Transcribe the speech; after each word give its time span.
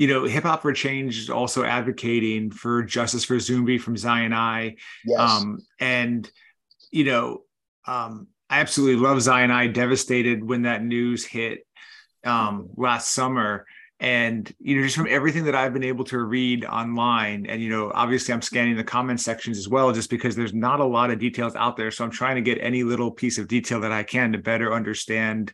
you 0.00 0.06
know, 0.06 0.24
Hip 0.24 0.44
Hop 0.44 0.62
for 0.62 0.72
Change 0.72 1.18
is 1.18 1.28
also 1.28 1.62
advocating 1.62 2.50
for 2.50 2.82
justice 2.82 3.22
for 3.22 3.36
Zumbi 3.36 3.78
from 3.78 3.98
Zion 3.98 4.32
I. 4.32 4.76
Yes. 5.04 5.20
Um, 5.20 5.58
and, 5.78 6.30
you 6.90 7.04
know, 7.04 7.42
um, 7.86 8.28
I 8.48 8.60
absolutely 8.60 8.96
love 8.96 9.20
Zion 9.20 9.50
I, 9.50 9.66
devastated 9.66 10.42
when 10.42 10.62
that 10.62 10.82
news 10.82 11.26
hit 11.26 11.66
um, 12.24 12.70
last 12.76 13.10
summer 13.10 13.66
and 14.00 14.50
you 14.58 14.76
know 14.76 14.82
just 14.82 14.96
from 14.96 15.06
everything 15.10 15.44
that 15.44 15.54
i've 15.54 15.74
been 15.74 15.84
able 15.84 16.04
to 16.04 16.20
read 16.20 16.64
online 16.64 17.44
and 17.44 17.60
you 17.60 17.68
know 17.68 17.92
obviously 17.94 18.32
i'm 18.32 18.40
scanning 18.40 18.74
the 18.74 18.82
comment 18.82 19.20
sections 19.20 19.58
as 19.58 19.68
well 19.68 19.92
just 19.92 20.08
because 20.08 20.34
there's 20.34 20.54
not 20.54 20.80
a 20.80 20.84
lot 20.84 21.10
of 21.10 21.18
details 21.18 21.54
out 21.54 21.76
there 21.76 21.90
so 21.90 22.02
i'm 22.02 22.10
trying 22.10 22.34
to 22.34 22.40
get 22.40 22.56
any 22.62 22.82
little 22.82 23.10
piece 23.10 23.36
of 23.36 23.46
detail 23.46 23.78
that 23.78 23.92
i 23.92 24.02
can 24.02 24.32
to 24.32 24.38
better 24.38 24.72
understand 24.72 25.52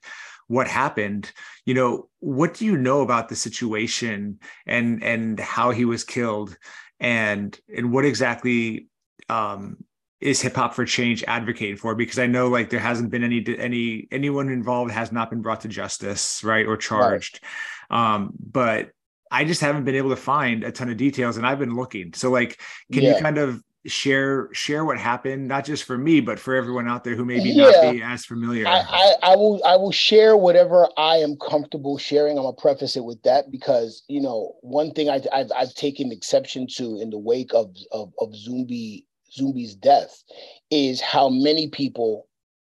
what 0.49 0.69
happened. 0.69 1.33
You 1.65 1.75
know 1.75 2.09
what 2.21 2.55
do 2.55 2.65
you 2.65 2.77
know 2.77 3.03
about 3.03 3.29
the 3.29 3.37
situation 3.37 4.41
and 4.67 5.03
and 5.03 5.39
how 5.41 5.71
he 5.71 5.85
was 5.85 6.05
killed? 6.05 6.57
And 7.01 7.59
and 7.75 7.93
what 7.93 8.05
exactly 8.05 8.89
um 9.29 9.79
is 10.20 10.41
hip 10.41 10.56
hop 10.56 10.75
for 10.75 10.84
change 10.84 11.25
advocating 11.29 11.77
for? 11.77 11.95
Because 11.95 12.19
i 12.19 12.27
know 12.27 12.48
like 12.48 12.70
there 12.70 12.80
hasn't 12.80 13.11
been 13.11 13.25
any 13.25 13.45
any 13.59 14.09
anyone 14.11 14.48
involved 14.48 14.93
has 14.93 15.12
not 15.12 15.30
been 15.30 15.43
brought 15.43 15.62
to 15.62 15.69
justice 15.69 16.43
right 16.43 16.67
or 16.67 16.77
charged. 16.77 17.41
Right 17.42 17.51
um, 17.91 18.33
but 18.39 18.91
I 19.31 19.45
just 19.45 19.61
haven't 19.61 19.84
been 19.84 19.95
able 19.95 20.11
to 20.11 20.17
find 20.17 20.65
a 20.65 20.73
ton 20.73 20.89
of 20.89 20.97
details, 20.97 21.37
and 21.37 21.47
I've 21.47 21.59
been 21.59 21.75
looking. 21.75 22.12
So, 22.15 22.31
like, 22.31 22.61
can 22.92 23.03
yeah. 23.03 23.17
you 23.17 23.23
kind 23.23 23.39
of 23.39 23.62
share 23.87 24.49
share 24.53 24.85
what 24.85 24.99
happened, 24.99 25.49
not 25.49 25.65
just 25.65 25.85
for 25.85 25.97
me, 25.99 26.21
but 26.21 26.39
for 26.39 26.55
everyone 26.55 26.89
out 26.89 27.05
there 27.05 27.15
who 27.15 27.25
maybe 27.25 27.51
yeah. 27.51 27.71
not 27.71 27.93
be 27.93 28.03
as 28.03 28.25
familiar? 28.25 28.67
I, 28.67 28.83
I, 28.89 29.12
I, 29.23 29.37
will 29.37 29.62
I 29.65 29.77
will 29.77 29.93
share 29.93 30.37
whatever 30.37 30.89
I 30.97 31.17
am 31.17 31.37
comfortable 31.37 31.99
sharing. 31.99 32.39
I'm 32.39 32.45
gonna 32.45 32.57
preface 32.57 32.97
it 32.97 33.05
with 33.05 33.23
that 33.23 33.51
because 33.51 34.03
you 34.09 34.21
know 34.21 34.55
one 34.61 34.93
thing 34.93 35.09
I, 35.09 35.21
have 35.33 35.53
I've 35.55 35.75
taken 35.75 36.12
exception 36.12 36.67
to 36.77 37.01
in 37.01 37.11
the 37.11 37.19
wake 37.19 37.53
of 37.55 37.75
of, 37.93 38.12
of 38.20 38.31
Zumbi 38.31 39.05
Zumbi's 39.39 39.75
death 39.75 40.23
is 40.71 41.00
how 41.00 41.28
many 41.28 41.69
people 41.69 42.27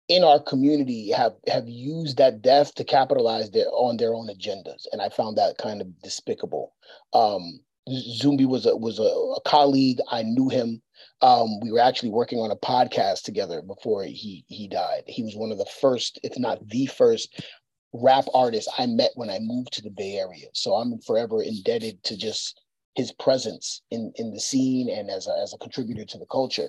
in 0.08 0.24
our 0.24 0.40
community 0.40 1.10
have 1.12 1.34
have 1.46 1.68
used 1.68 2.18
that 2.18 2.42
death 2.42 2.74
to 2.74 2.84
capitalize 2.84 3.50
their, 3.52 3.66
on 3.70 3.96
their 3.96 4.12
own 4.12 4.28
agendas, 4.28 4.86
and 4.92 5.00
I 5.00 5.08
found 5.08 5.38
that 5.38 5.56
kind 5.58 5.80
of 5.80 6.02
despicable. 6.02 6.74
Um, 7.12 7.60
Zumbi 7.88 8.46
was 8.46 8.66
a 8.66 8.76
was 8.76 8.98
a, 8.98 9.02
a, 9.04 9.40
colleague. 9.46 10.00
I 10.10 10.22
knew 10.22 10.48
him. 10.48 10.82
Um, 11.22 11.60
we 11.60 11.70
were 11.70 11.80
actually 11.80 12.10
working 12.10 12.38
on 12.38 12.50
a 12.50 12.56
podcast 12.56 13.22
together 13.22 13.62
before 13.62 14.04
he 14.04 14.44
he 14.48 14.68
died. 14.68 15.02
He 15.06 15.22
was 15.22 15.36
one 15.36 15.52
of 15.52 15.58
the 15.58 15.68
first, 15.80 16.18
if 16.22 16.38
not 16.38 16.66
the 16.68 16.86
first, 16.86 17.42
rap 17.92 18.24
artist 18.34 18.68
I 18.78 18.86
met 18.86 19.10
when 19.14 19.30
I 19.30 19.38
moved 19.40 19.72
to 19.74 19.82
the 19.82 19.90
Bay 19.90 20.16
Area. 20.16 20.46
So 20.52 20.74
I'm 20.74 20.98
forever 21.00 21.42
indebted 21.42 22.02
to 22.04 22.16
just 22.16 22.60
his 22.94 23.12
presence 23.12 23.82
in 23.90 24.12
in 24.16 24.32
the 24.32 24.40
scene 24.40 24.88
and 24.88 25.10
as 25.10 25.26
a, 25.26 25.32
as 25.42 25.52
a 25.52 25.58
contributor 25.58 26.04
to 26.04 26.18
the 26.18 26.26
culture. 26.26 26.68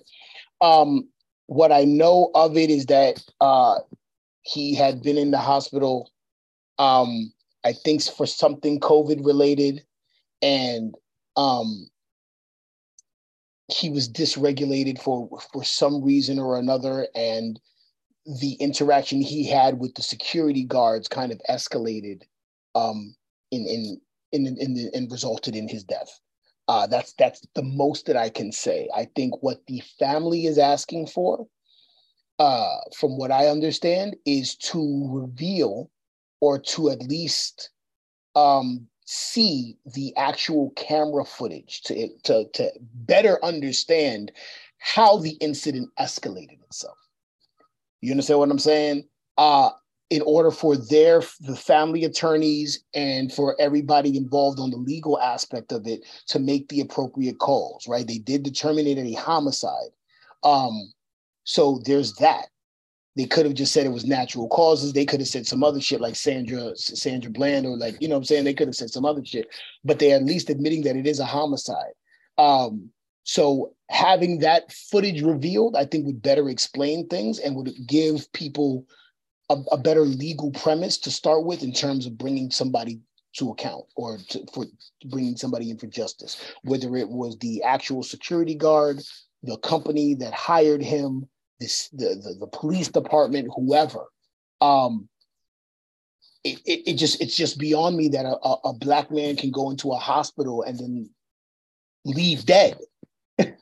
Um, 0.60 1.10
what 1.48 1.72
I 1.72 1.84
know 1.84 2.32
of 2.36 2.58
it 2.58 2.70
is 2.70 2.86
that 2.88 3.22
uh, 3.42 3.80
he 4.44 4.76
had 4.76 5.02
been 5.02 5.18
in 5.18 5.32
the 5.32 5.38
hospital, 5.38 6.12
um, 6.78 7.34
I 7.64 7.74
think 7.74 8.04
for 8.04 8.26
something 8.26 8.80
COVID 8.80 9.26
related, 9.26 9.84
and 10.42 10.96
um, 11.36 11.90
he 13.72 13.90
was 13.90 14.10
dysregulated 14.10 15.02
for 15.02 15.30
for 15.52 15.64
some 15.64 16.04
reason 16.04 16.40
or 16.40 16.58
another, 16.58 17.08
and 17.16 17.60
the 18.40 18.54
interaction 18.54 19.22
he 19.22 19.48
had 19.48 19.80
with 19.80 19.96
the 19.96 20.02
security 20.02 20.64
guards 20.64 21.08
kind 21.08 21.32
of 21.32 21.42
escalated 21.50 22.22
um, 22.76 23.16
in 23.52 23.66
in 23.66 24.02
in 24.32 24.48
in, 24.48 24.58
in 24.58 24.92
and 24.94 25.12
resulted 25.12 25.56
in 25.56 25.68
his 25.68 25.84
death. 25.84 26.20
Uh, 26.68 26.88
that's 26.88 27.14
that's 27.18 27.42
the 27.56 27.64
most 27.64 28.06
that 28.06 28.16
I 28.16 28.30
can 28.30 28.52
say. 28.52 28.88
I 28.96 29.08
think 29.16 29.42
what 29.42 29.62
the 29.68 29.82
family 30.00 30.46
is 30.46 30.58
asking 30.58 31.08
for, 31.08 31.48
uh, 32.40 32.78
from 32.96 33.18
what 33.18 33.32
I 33.32 33.48
understand, 33.48 34.16
is 34.26 34.56
to 34.58 35.10
reveal 35.12 35.90
or 36.40 36.60
to 36.60 36.90
at 36.90 37.02
least 37.04 37.72
um, 38.36 38.88
see 39.14 39.78
the 39.94 40.16
actual 40.16 40.70
camera 40.78 41.26
footage 41.26 41.82
to 41.82 42.08
to 42.24 42.46
to 42.54 42.72
better 42.94 43.44
understand 43.44 44.32
how 44.78 45.18
the 45.18 45.32
incident 45.42 45.90
escalated 46.00 46.64
itself. 46.64 46.98
You 48.00 48.12
understand 48.12 48.40
what 48.40 48.50
I'm 48.50 48.58
saying? 48.58 49.04
Uh, 49.38 49.72
in 50.10 50.22
order 50.22 50.50
for 50.50 50.78
their 50.78 51.22
the 51.42 51.58
family 51.58 52.06
attorneys 52.06 52.86
and 52.94 53.34
for 53.34 53.56
everybody 53.60 54.16
involved 54.16 54.62
on 54.62 54.70
the 54.70 54.78
legal 54.78 55.20
aspect 55.20 55.74
of 55.74 55.86
it 55.88 56.06
to 56.28 56.40
make 56.40 56.70
the 56.70 56.82
appropriate 56.82 57.40
calls 57.40 57.88
right 57.88 58.08
they 58.08 58.18
did 58.18 58.44
determine 58.44 58.86
it 58.86 58.98
a 58.98 59.14
homicide 59.14 59.92
um 60.44 60.92
so 61.46 61.82
there's 61.86 62.14
that 62.16 62.48
they 63.16 63.26
could 63.26 63.46
have 63.46 63.56
just 63.56 63.74
said 63.74 63.86
it 63.86 63.90
was 63.92 64.06
natural 64.06 64.48
causes. 64.48 64.94
They 64.94 65.06
could 65.06 65.20
have 65.20 65.28
said 65.28 65.46
some 65.46 65.64
other 65.64 65.82
shit 65.82 66.02
like 66.02 66.16
sandra 66.16 66.76
sandra 66.76 67.32
bland 67.32 67.66
or 67.66 67.78
like 67.78 67.96
you 68.02 68.08
know 68.08 68.16
i'm 68.16 68.24
saying? 68.24 68.46
They 68.46 68.54
could 68.54 68.68
have 68.68 68.76
said 68.76 68.90
some 68.90 69.06
other 69.06 69.24
shit 69.24 69.48
but 69.84 70.00
they're 70.00 70.16
at 70.16 70.26
least 70.26 70.50
admitting 70.50 70.84
that 70.84 70.96
it 70.96 71.08
is 71.08 71.20
a 71.20 71.26
homicide. 71.26 71.94
Um 72.38 72.90
so 73.24 73.74
having 73.90 74.40
that 74.40 74.72
footage 74.72 75.22
revealed 75.22 75.76
i 75.76 75.86
think 75.86 76.06
would 76.06 76.24
better 76.24 76.50
explain 76.50 77.08
things 77.08 77.38
and 77.38 77.56
would 77.56 77.72
give 77.86 78.32
people 78.34 78.84
a, 79.52 79.58
a, 79.74 79.78
better 79.78 80.02
legal 80.02 80.50
premise 80.52 80.98
to 80.98 81.12
start 81.12 81.46
with 81.46 81.62
in 81.62 81.72
terms 81.74 82.06
of 82.06 82.18
bringing 82.18 82.50
somebody 82.50 83.00
to 83.34 83.52
account 83.52 83.86
or 83.96 84.18
to, 84.30 84.46
for 84.54 84.66
bringing 85.06 85.38
somebody 85.38 85.70
in 85.70 85.78
for 85.78 85.88
justice, 85.88 86.54
whether 86.64 86.96
it 86.96 87.10
was 87.10 87.38
the 87.40 87.64
actual 87.64 88.04
security 88.04 88.56
guard, 88.56 89.02
the 89.44 89.58
company 89.58 90.16
that 90.16 90.34
hired 90.34 90.82
him, 90.82 91.28
this 91.62 91.90
the 91.90 92.16
the, 92.16 92.36
the 92.42 92.48
police 92.48 92.90
department, 92.90 93.50
whoever. 93.56 94.06
Um, 94.60 95.08
it, 96.44 96.60
it, 96.66 96.90
it, 96.90 96.94
just 96.96 97.22
it's 97.22 97.38
just 97.38 97.60
beyond 97.60 97.96
me 97.96 98.10
that 98.10 98.26
a, 98.26 98.56
a 98.68 98.74
black 98.74 99.12
man 99.12 99.36
can 99.36 99.52
go 99.52 99.70
into 99.70 99.92
a 99.92 99.98
hospital 99.98 100.64
and 100.64 100.78
then 100.78 101.10
leave 102.04 102.46
dead 102.48 102.80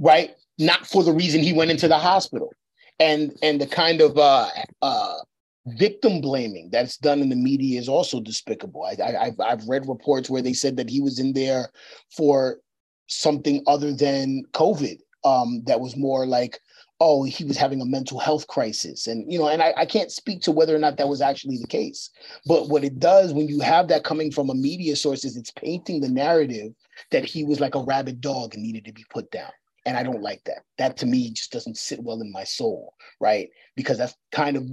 right 0.00 0.34
not 0.58 0.84
for 0.88 1.04
the 1.04 1.12
reason 1.12 1.40
he 1.40 1.52
went 1.52 1.70
into 1.70 1.86
the 1.86 1.98
hospital 1.98 2.52
and 2.98 3.36
and 3.42 3.60
the 3.60 3.66
kind 3.66 4.00
of 4.00 4.18
uh, 4.18 4.48
uh, 4.82 5.18
victim 5.66 6.20
blaming 6.20 6.68
that's 6.70 6.96
done 6.96 7.20
in 7.20 7.28
the 7.28 7.36
media 7.36 7.78
is 7.78 7.88
also 7.88 8.20
despicable. 8.20 8.84
I, 8.84 9.02
I, 9.02 9.24
have 9.26 9.40
I've 9.40 9.68
read 9.68 9.88
reports 9.88 10.30
where 10.30 10.42
they 10.42 10.52
said 10.52 10.76
that 10.76 10.90
he 10.90 11.00
was 11.00 11.18
in 11.18 11.32
there 11.32 11.70
for 12.16 12.58
something 13.06 13.62
other 13.66 13.92
than 13.92 14.44
COVID. 14.52 14.98
Um, 15.24 15.62
that 15.66 15.80
was 15.80 15.96
more 15.96 16.26
like, 16.26 16.60
oh, 17.00 17.22
he 17.22 17.44
was 17.44 17.56
having 17.56 17.80
a 17.80 17.86
mental 17.86 18.18
health 18.18 18.46
crisis, 18.48 19.06
and 19.06 19.30
you 19.30 19.38
know, 19.38 19.48
and 19.48 19.62
I, 19.62 19.72
I 19.76 19.86
can't 19.86 20.10
speak 20.10 20.42
to 20.42 20.52
whether 20.52 20.74
or 20.74 20.78
not 20.78 20.96
that 20.96 21.08
was 21.08 21.20
actually 21.20 21.58
the 21.58 21.66
case. 21.66 22.10
But 22.46 22.68
what 22.68 22.84
it 22.84 22.98
does 22.98 23.32
when 23.32 23.48
you 23.48 23.60
have 23.60 23.88
that 23.88 24.04
coming 24.04 24.30
from 24.32 24.50
a 24.50 24.54
media 24.54 24.96
source 24.96 25.24
is 25.24 25.36
it's 25.36 25.52
painting 25.52 26.00
the 26.00 26.08
narrative 26.08 26.72
that 27.10 27.24
he 27.24 27.44
was 27.44 27.60
like 27.60 27.74
a 27.74 27.82
rabid 27.82 28.20
dog 28.20 28.54
and 28.54 28.62
needed 28.62 28.84
to 28.86 28.92
be 28.92 29.04
put 29.10 29.30
down. 29.30 29.50
And 29.86 29.96
I 29.96 30.02
don't 30.02 30.22
like 30.22 30.42
that. 30.44 30.64
That 30.76 30.96
to 30.98 31.06
me 31.06 31.30
just 31.30 31.52
doesn't 31.52 31.78
sit 31.78 32.02
well 32.02 32.20
in 32.20 32.32
my 32.32 32.44
soul, 32.44 32.94
right? 33.20 33.48
Because 33.76 33.96
that's 33.98 34.14
kind 34.32 34.56
of 34.56 34.68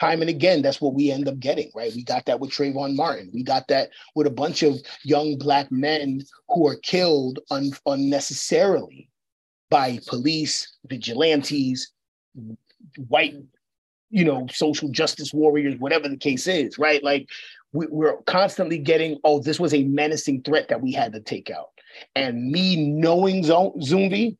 time 0.00 0.20
and 0.20 0.30
again, 0.30 0.62
that's 0.62 0.80
what 0.80 0.94
we 0.94 1.10
end 1.10 1.28
up 1.28 1.38
getting, 1.40 1.70
right? 1.74 1.92
We 1.94 2.04
got 2.04 2.24
that 2.26 2.40
with 2.40 2.50
Trayvon 2.50 2.94
Martin. 2.94 3.30
We 3.34 3.42
got 3.42 3.68
that 3.68 3.90
with 4.14 4.26
a 4.26 4.30
bunch 4.30 4.62
of 4.62 4.76
young 5.02 5.36
black 5.36 5.72
men 5.72 6.22
who 6.48 6.66
are 6.68 6.76
killed 6.76 7.40
un- 7.50 7.72
unnecessarily 7.84 9.10
by 9.70 9.98
police, 10.06 10.76
vigilantes, 10.86 11.92
white, 13.08 13.34
you 14.10 14.24
know, 14.24 14.46
social 14.50 14.88
justice 14.88 15.32
warriors, 15.32 15.78
whatever 15.78 16.08
the 16.08 16.16
case 16.16 16.46
is, 16.46 16.78
right? 16.78 17.02
Like 17.02 17.28
we, 17.72 17.86
we're 17.90 18.16
constantly 18.22 18.78
getting, 18.78 19.18
oh, 19.24 19.40
this 19.40 19.60
was 19.60 19.74
a 19.74 19.84
menacing 19.84 20.42
threat 20.42 20.68
that 20.68 20.80
we 20.80 20.92
had 20.92 21.12
to 21.12 21.20
take 21.20 21.50
out. 21.50 21.68
And 22.14 22.50
me 22.50 22.76
knowing 22.76 23.42
Zumbi 23.44 24.36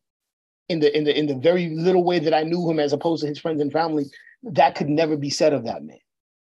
in 0.68 0.80
the 0.80 0.96
in 0.96 1.04
the 1.04 1.18
in 1.18 1.26
the 1.26 1.34
very 1.34 1.70
little 1.70 2.04
way 2.04 2.18
that 2.18 2.34
I 2.34 2.42
knew 2.42 2.68
him 2.70 2.78
as 2.78 2.92
opposed 2.92 3.22
to 3.22 3.28
his 3.28 3.38
friends 3.38 3.60
and 3.60 3.72
family, 3.72 4.06
that 4.42 4.74
could 4.74 4.88
never 4.88 5.16
be 5.16 5.30
said 5.30 5.52
of 5.52 5.64
that 5.64 5.82
man. 5.82 5.98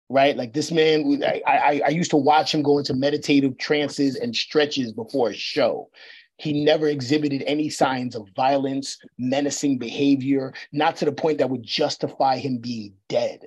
Right? 0.10 0.38
Like 0.38 0.54
this 0.54 0.72
man, 0.72 1.22
I, 1.24 1.42
I, 1.48 1.82
I 1.86 1.90
used 1.90 2.12
to 2.12 2.18
watch 2.18 2.54
him 2.54 2.62
go 2.62 2.78
into 2.78 2.94
meditative 2.94 3.58
trances 3.58 4.16
and 4.16 4.36
stretches 4.36 4.92
before 4.92 5.30
a 5.30 5.34
show. 5.34 5.90
He 6.38 6.66
never 6.66 6.88
exhibited 6.88 7.44
any 7.46 7.70
signs 7.70 8.16
of 8.16 8.28
violence, 8.36 8.98
menacing 9.18 9.78
behavior, 9.78 10.54
not 10.72 10.98
to 10.98 11.06
the 11.06 11.12
point 11.12 11.38
that 11.38 11.50
would 11.50 11.64
justify 11.64 12.38
him 12.38 12.58
being 12.58 12.94
dead 13.08 13.42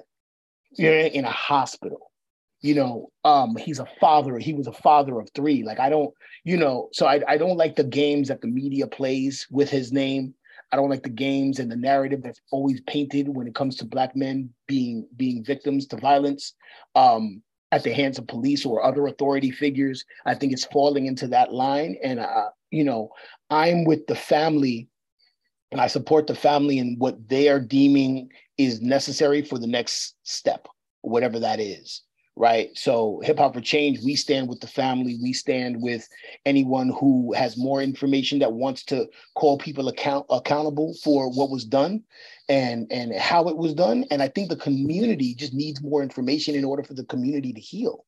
you 0.73 0.91
know, 0.91 0.97
in 0.97 1.25
a 1.25 1.31
hospital 1.31 2.11
you 2.61 2.75
know 2.75 3.11
um 3.25 3.57
he's 3.57 3.79
a 3.79 3.87
father 4.01 4.39
he 4.39 4.53
was 4.53 4.67
a 4.67 4.73
father 4.73 5.19
of 5.19 5.29
three 5.35 5.63
like 5.63 5.79
i 5.79 5.89
don't 5.89 6.13
you 6.45 6.57
know 6.57 6.89
so 6.93 7.07
I, 7.07 7.21
I 7.27 7.37
don't 7.37 7.57
like 7.57 7.77
the 7.77 7.85
games 7.85 8.29
that 8.29 8.41
the 8.41 8.49
media 8.49 8.87
plays 8.87 9.47
with 9.51 9.71
his 9.71 9.93
name 9.93 10.35
i 10.73 10.77
don't 10.77 10.91
like 10.91 11.03
the 11.03 11.09
games 11.09 11.59
and 11.59 11.71
the 11.71 11.77
narrative 11.77 12.23
that's 12.23 12.41
always 12.51 12.81
painted 12.83 13.29
when 13.29 13.47
it 13.47 13.55
comes 13.55 13.77
to 13.77 13.85
black 13.85 14.17
men 14.17 14.51
being 14.67 15.07
being 15.17 15.45
victims 15.45 15.87
to 15.87 15.97
violence 15.97 16.55
um 16.95 17.43
at 17.71 17.83
the 17.83 17.93
hands 17.93 18.19
of 18.19 18.27
police 18.27 18.65
or 18.65 18.83
other 18.83 19.07
authority 19.07 19.51
figures. 19.51 20.05
I 20.25 20.35
think 20.35 20.53
it's 20.53 20.65
falling 20.65 21.07
into 21.07 21.29
that 21.29 21.53
line. 21.53 21.97
And, 22.03 22.19
uh, 22.19 22.49
you 22.71 22.85
know, 22.85 23.11
I'm 23.51 23.85
with 23.85 24.07
the 24.07 24.15
family 24.15 24.89
and 25.71 25.81
I 25.81 25.87
support 25.87 26.27
the 26.27 26.35
family 26.35 26.79
in 26.79 26.97
what 26.99 27.29
they 27.29 27.49
are 27.49 27.61
deeming 27.61 28.31
is 28.57 28.81
necessary 28.81 29.43
for 29.43 29.59
the 29.59 29.67
next 29.67 30.15
step, 30.23 30.67
whatever 31.03 31.39
that 31.39 31.61
is. 31.61 32.03
Right. 32.37 32.71
So, 32.75 33.21
Hip 33.25 33.39
Hop 33.39 33.55
for 33.55 33.61
Change, 33.61 33.99
we 34.05 34.15
stand 34.15 34.49
with 34.49 34.61
the 34.61 34.69
family. 34.69 35.19
We 35.21 35.33
stand 35.33 35.83
with 35.83 36.09
anyone 36.47 36.91
who 36.91 37.33
has 37.33 37.59
more 37.59 37.83
information 37.83 38.39
that 38.39 38.53
wants 38.53 38.85
to 38.85 39.09
call 39.35 39.59
people 39.59 39.89
account 39.89 40.25
accountable 40.31 40.95
for 41.03 41.33
what 41.33 41.51
was 41.51 41.65
done 41.65 42.05
and 42.49 42.87
and 42.93 43.13
how 43.13 43.49
it 43.49 43.57
was 43.57 43.75
done. 43.75 44.05
And 44.13 44.23
I 44.23 44.29
think 44.29 44.51
the 44.51 44.57
community 44.57 45.35
just 45.35 45.53
needs 45.53 45.83
more 45.83 46.01
information 46.01 46.55
in 46.55 46.65
order 46.65 46.85
for 46.85 46.95
the 46.95 47.05
community 47.07 47.53
to 47.53 47.61
heal. 47.61 48.05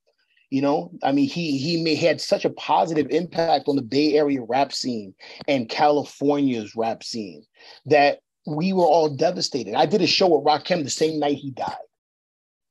You 0.51 0.63
know, 0.63 0.91
I 1.05 1.13
mean, 1.13 1.29
he 1.29 1.59
he 1.59 1.81
may 1.81 1.95
had 1.95 2.21
such 2.21 2.45
a 2.45 2.51
positive 2.51 3.07
impact 3.11 3.69
on 3.69 3.77
the 3.77 3.83
Bay 3.83 4.15
Area 4.15 4.43
rap 4.43 4.73
scene 4.73 5.15
and 5.47 5.69
California's 5.69 6.75
rap 6.75 7.05
scene 7.05 7.45
that 7.87 8.19
we 8.47 8.73
were 8.73 8.85
all 8.85 9.09
devastated. 9.09 9.75
I 9.75 9.87
did 9.87 10.03
a 10.03 10.09
show 10.09 10.27
with 10.27 10.45
Rakim 10.45 10.83
the 10.83 10.91
same 10.91 11.21
night 11.21 11.37
he 11.37 11.53
died, 11.53 11.77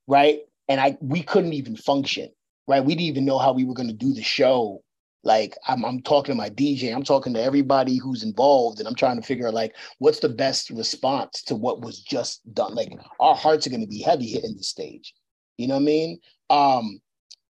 right? 0.08 0.40
And 0.68 0.82
I 0.82 0.98
we 1.00 1.24
couldn't 1.24 1.54
even 1.54 1.78
function, 1.78 2.30
right? 2.68 2.84
We 2.84 2.96
didn't 2.96 3.08
even 3.08 3.26
know 3.26 3.40
how 3.40 3.54
we 3.54 3.64
were 3.64 3.74
going 3.74 3.88
to 3.88 3.94
do 3.94 4.14
the 4.14 4.24
show. 4.24 4.84
Like 5.24 5.56
I'm, 5.66 5.86
I'm 5.86 6.02
talking 6.02 6.34
to 6.34 6.38
my 6.38 6.50
DJ, 6.50 6.94
I'm 6.94 7.04
talking 7.04 7.34
to 7.34 7.42
everybody 7.42 7.98
who's 7.98 8.24
involved, 8.24 8.80
and 8.80 8.90
I'm 8.90 8.96
trying 8.96 9.22
to 9.22 9.26
figure 9.26 9.48
out 9.48 9.54
like 9.54 9.74
what's 10.00 10.20
the 10.20 10.28
best 10.28 10.70
response 10.70 11.44
to 11.44 11.56
what 11.56 11.80
was 11.80 12.02
just 12.02 12.42
done. 12.54 12.76
Like 12.76 12.92
our 13.22 13.36
hearts 13.36 13.66
are 13.68 13.70
going 13.70 13.82
to 13.82 13.88
be 13.88 14.02
heavy 14.02 14.28
hitting 14.28 14.58
the 14.58 14.64
stage. 14.64 15.14
You 15.58 15.68
know 15.68 15.76
what 15.76 15.82
I 15.82 15.86
mean? 15.86 16.20
Um, 16.50 17.00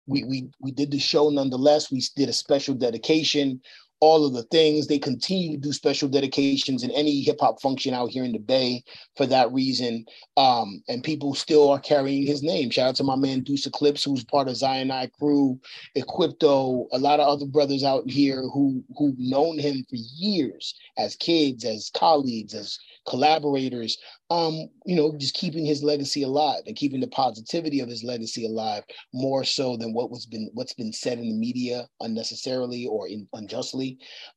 we 0.09 0.23
we 0.23 0.49
we 0.59 0.71
did 0.71 0.91
the 0.91 0.99
show 0.99 1.29
nonetheless. 1.29 1.91
We 1.91 2.03
did 2.15 2.29
a 2.29 2.33
special 2.33 2.73
dedication 2.73 3.61
all 4.01 4.25
of 4.25 4.33
the 4.33 4.43
things. 4.43 4.87
They 4.87 4.99
continue 4.99 5.51
to 5.51 5.57
do 5.57 5.73
special 5.73 6.07
dedications 6.07 6.83
in 6.83 6.91
any 6.91 7.21
hip 7.21 7.37
hop 7.39 7.61
function 7.61 7.93
out 7.93 8.09
here 8.09 8.23
in 8.23 8.31
the 8.31 8.39
Bay 8.39 8.83
for 9.17 9.25
that 9.25 9.51
reason. 9.51 10.05
Um, 10.37 10.81
and 10.87 11.03
people 11.03 11.35
still 11.35 11.69
are 11.69 11.79
carrying 11.79 12.25
his 12.25 12.43
name. 12.43 12.69
Shout 12.69 12.89
out 12.89 12.95
to 12.95 13.03
my 13.03 13.15
man 13.15 13.41
Deuce 13.41 13.65
Eclipse, 13.65 14.03
who's 14.03 14.23
part 14.23 14.47
of 14.47 14.55
Zion 14.55 14.91
I 14.91 15.07
crew, 15.07 15.59
Equipto, 15.97 16.87
a 16.91 16.97
lot 16.97 17.19
of 17.19 17.27
other 17.27 17.45
brothers 17.45 17.83
out 17.83 18.09
here 18.09 18.41
who 18.41 18.83
who've 18.97 19.19
known 19.19 19.59
him 19.59 19.85
for 19.89 19.95
years 19.95 20.75
as 20.97 21.15
kids, 21.15 21.65
as 21.65 21.91
colleagues, 21.93 22.53
as 22.53 22.77
collaborators, 23.07 23.97
um, 24.29 24.69
you 24.85 24.95
know, 24.95 25.15
just 25.17 25.33
keeping 25.33 25.65
his 25.65 25.83
legacy 25.83 26.21
alive 26.21 26.61
and 26.67 26.75
keeping 26.75 26.99
the 26.99 27.07
positivity 27.07 27.79
of 27.79 27.89
his 27.89 28.03
legacy 28.03 28.45
alive 28.45 28.83
more 29.13 29.43
so 29.43 29.75
than 29.75 29.93
what 29.93 30.11
was 30.11 30.25
been 30.25 30.49
what's 30.53 30.73
been 30.73 30.93
said 30.93 31.17
in 31.17 31.29
the 31.29 31.35
media 31.35 31.87
unnecessarily 32.01 32.85
or 32.85 33.07
in, 33.07 33.27
unjustly. 33.33 33.88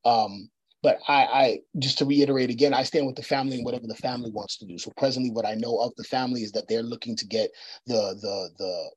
Um, 0.05 0.49
but 0.81 0.99
I, 1.07 1.23
I 1.25 1.59
just 1.79 1.97
to 1.99 2.05
reiterate 2.05 2.49
again, 2.49 2.73
I 2.73 2.83
stand 2.83 3.05
with 3.05 3.15
the 3.15 3.23
family 3.23 3.55
and 3.55 3.65
whatever 3.65 3.87
the 3.87 3.95
family 3.95 4.31
wants 4.31 4.57
to 4.57 4.65
do. 4.65 4.77
So 4.77 4.91
presently, 4.97 5.31
what 5.31 5.45
I 5.45 5.53
know 5.55 5.77
of 5.77 5.93
the 5.95 6.03
family 6.03 6.41
is 6.41 6.51
that 6.53 6.67
they're 6.67 6.83
looking 6.83 7.15
to 7.17 7.25
get 7.25 7.51
the 7.87 8.15
the 8.21 8.49
the 8.57 8.91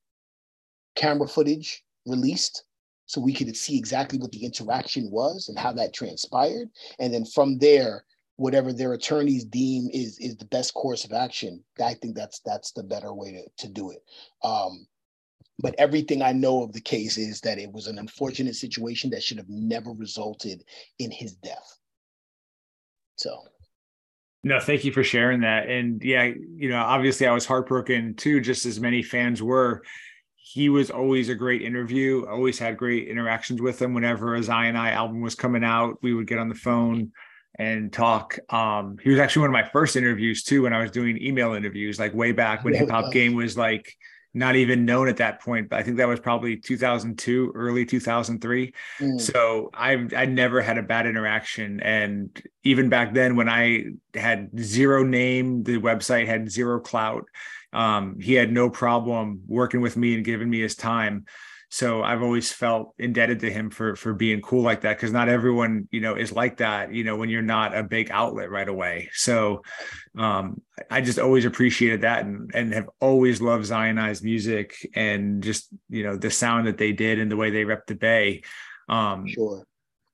camera 0.97 1.29
footage 1.29 1.85
released 2.07 2.65
so 3.07 3.21
we 3.21 3.33
could 3.33 3.57
see 3.57 3.79
exactly 3.79 4.19
what 4.19 4.33
the 4.33 4.45
interaction 4.45 5.11
was 5.11 5.49
and 5.49 5.59
how 5.59 5.73
that 5.73 5.95
transpired. 5.95 6.69
And 6.99 7.15
then 7.15 7.25
from 7.25 7.59
there, 7.59 8.05
whatever 8.37 8.73
their 8.73 8.93
attorneys 8.93 9.45
deem 9.45 9.89
is 9.93 10.19
is 10.19 10.37
the 10.37 10.45
best 10.47 10.75
course 10.75 11.05
of 11.05 11.13
action. 11.13 11.63
I 11.83 11.95
think 11.95 12.17
that's 12.17 12.41
that's 12.41 12.73
the 12.73 12.83
better 12.83 13.15
way 13.15 13.33
to, 13.33 13.67
to 13.67 13.73
do 13.73 13.91
it. 13.93 14.03
Um, 14.43 14.87
but 15.59 15.75
everything 15.79 16.23
I 16.23 16.33
know 16.33 16.63
of 16.63 16.73
the 16.73 16.81
case 16.81 17.17
is 17.17 17.41
that 17.41 17.59
it 17.59 17.73
was 17.73 17.87
an 17.87 17.99
unfortunate 17.99 18.57
situation 18.57 19.11
that 19.11 19.23
should 19.23 19.39
have 19.39 19.49
never 19.49 19.93
resulted 19.93 20.63
in 20.99 21.11
his 21.11 21.35
death. 21.37 21.79
So 23.17 23.39
no, 24.45 24.61
thank 24.61 24.85
you 24.85 24.93
for 24.93 25.03
sharing 25.03 25.41
that. 25.41 25.69
And 25.69 26.03
yeah, 26.05 26.31
you 26.55 26.69
know, 26.69 26.79
obviously 26.79 27.27
I 27.27 27.33
was 27.33 27.47
heartbroken 27.47 28.15
too, 28.15 28.41
just 28.41 28.67
as 28.67 28.79
many 28.79 29.03
fans 29.03 29.43
were. 29.43 29.83
He 30.37 30.69
was 30.69 30.91
always 30.91 31.29
a 31.29 31.35
great 31.35 31.63
interview, 31.63 32.25
always 32.29 32.59
had 32.59 32.77
great 32.77 33.09
interactions 33.09 33.61
with 33.61 33.83
him. 33.83 33.95
Whenever 33.95 34.37
a 34.37 34.43
Zion 34.43 34.77
I 34.77 34.93
album 34.93 35.21
was 35.21 35.35
coming 35.35 35.65
out, 35.65 35.99
we 36.03 36.15
would 36.15 36.29
get 36.29 36.39
on 36.39 36.49
the 36.49 36.55
phone 36.55 37.11
and 37.59 37.93
talk. 37.93 38.39
Um, 38.51 38.99
he 39.03 39.11
was 39.11 39.19
actually 39.19 39.41
one 39.41 39.51
of 39.51 39.65
my 39.65 39.69
first 39.71 39.97
interviews 39.97 40.45
too 40.45 40.63
when 40.63 40.73
I 40.73 40.81
was 40.81 40.93
doing 40.93 41.21
email 41.21 41.55
interviews, 41.55 41.99
like 41.99 42.15
way 42.15 42.31
back 42.31 42.63
when 42.63 42.75
Hip 42.75 42.91
Hop 42.91 43.13
Game 43.13 43.35
was 43.35 43.57
like 43.57 43.97
not 44.37 44.55
even 44.55 44.85
known 44.85 45.09
at 45.09 45.17
that 45.17 45.41
point. 45.41 45.71
But 45.71 45.79
I 45.79 45.83
think 45.83 45.97
that 45.97 46.07
was 46.07 46.21
probably 46.21 46.59
2002, 46.59 47.53
early 47.55 47.87
2003. 47.87 48.75
Mm. 49.01 49.21
So 49.21 49.71
I 49.73 50.07
I 50.15 50.27
never 50.27 50.61
had 50.61 50.77
a 50.77 50.83
bad 50.83 51.07
interaction, 51.07 51.81
and 51.81 52.41
even 52.63 52.91
back 52.91 53.15
then 53.15 53.35
when 53.35 53.49
I 53.49 53.87
had 54.15 54.51
zero 54.59 55.03
name, 55.03 55.63
the 55.63 55.79
website 55.79 56.27
had 56.27 56.51
zero 56.51 56.79
clout. 56.81 57.25
Um, 57.73 58.21
he 58.21 58.35
had 58.35 58.53
no 58.53 58.71
problem 58.71 59.43
working 59.47 59.81
with 59.81 59.97
me 59.97 60.15
and 60.15 60.25
giving 60.25 60.49
me 60.49 60.61
his 60.61 60.77
time 60.77 61.25
so 61.69 62.03
i've 62.03 62.23
always 62.23 62.53
felt 62.53 62.95
indebted 62.99 63.41
to 63.41 63.51
him 63.51 63.71
for 63.71 63.97
for 63.97 64.15
being 64.15 64.41
cool 64.41 64.63
like 64.63 64.83
that 64.83 64.97
because 64.97 65.13
not 65.13 65.29
everyone 65.29 65.89
you 65.91 66.01
know 66.01 66.15
is 66.15 66.33
like 66.33 66.59
that 66.59 66.93
you 66.93 67.03
know 67.05 67.17
when 67.17 67.29
you're 67.29 67.43
not 67.43 67.77
a 67.77 67.83
big 67.83 68.11
outlet 68.11 68.51
right 68.51 68.69
away. 68.69 69.09
So 69.13 69.63
um 70.19 70.61
i 70.91 71.01
just 71.01 71.19
always 71.19 71.45
appreciated 71.45 72.03
that 72.03 72.25
and 72.25 72.51
and 72.55 72.73
have 72.75 72.89
always 73.01 73.41
loved 73.41 73.65
Zion 73.65 73.99
I's 73.99 74.23
music 74.23 74.75
and 74.95 75.43
just 75.43 75.69
you 75.89 76.03
know 76.05 76.17
the 76.17 76.31
sound 76.31 76.67
that 76.67 76.79
they 76.79 76.93
did 76.93 77.19
and 77.19 77.31
the 77.31 77.37
way 77.37 77.51
they 77.51 77.65
rep 77.65 77.87
the 77.87 77.95
bay. 77.95 78.43
Um 78.89 79.27
sure. 79.27 79.65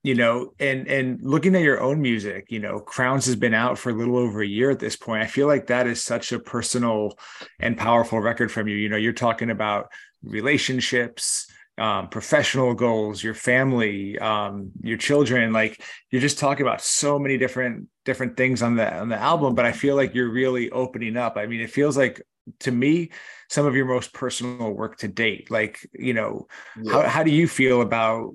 you 0.02 0.14
know 0.14 0.52
and 0.58 0.88
and 0.88 1.20
looking 1.22 1.54
at 1.54 1.62
your 1.62 1.80
own 1.82 2.00
music 2.00 2.46
you 2.48 2.60
know 2.60 2.80
crowns 2.80 3.26
has 3.26 3.36
been 3.36 3.54
out 3.54 3.78
for 3.78 3.90
a 3.90 3.94
little 3.94 4.16
over 4.16 4.40
a 4.42 4.46
year 4.46 4.70
at 4.70 4.78
this 4.78 4.96
point. 4.96 5.22
I 5.22 5.26
feel 5.26 5.46
like 5.46 5.66
that 5.66 5.86
is 5.86 6.02
such 6.02 6.32
a 6.32 6.38
personal 6.38 7.18
and 7.60 7.76
powerful 7.76 8.20
record 8.20 8.50
from 8.50 8.68
you. 8.68 8.76
You 8.76 8.88
know 8.88 8.96
you're 8.96 9.12
talking 9.12 9.50
about 9.50 9.92
relationships 10.22 11.46
um, 11.78 12.08
professional 12.08 12.74
goals 12.74 13.24
your 13.24 13.34
family 13.34 14.18
um, 14.18 14.70
your 14.82 14.98
children 14.98 15.52
like 15.52 15.82
you're 16.10 16.20
just 16.20 16.38
talking 16.38 16.66
about 16.66 16.82
so 16.82 17.18
many 17.18 17.38
different 17.38 17.88
different 18.04 18.36
things 18.36 18.62
on 18.62 18.76
the 18.76 18.94
on 18.94 19.08
the 19.08 19.16
album 19.16 19.54
but 19.54 19.64
i 19.64 19.72
feel 19.72 19.96
like 19.96 20.14
you're 20.14 20.30
really 20.30 20.70
opening 20.70 21.16
up 21.16 21.36
i 21.36 21.46
mean 21.46 21.60
it 21.60 21.70
feels 21.70 21.96
like 21.96 22.20
to 22.60 22.70
me 22.70 23.10
some 23.48 23.66
of 23.66 23.74
your 23.74 23.86
most 23.86 24.12
personal 24.12 24.70
work 24.72 24.98
to 24.98 25.08
date 25.08 25.50
like 25.50 25.88
you 25.94 26.12
know 26.12 26.46
yeah. 26.82 26.92
how, 26.92 27.02
how 27.08 27.22
do 27.22 27.30
you 27.30 27.48
feel 27.48 27.80
about 27.80 28.34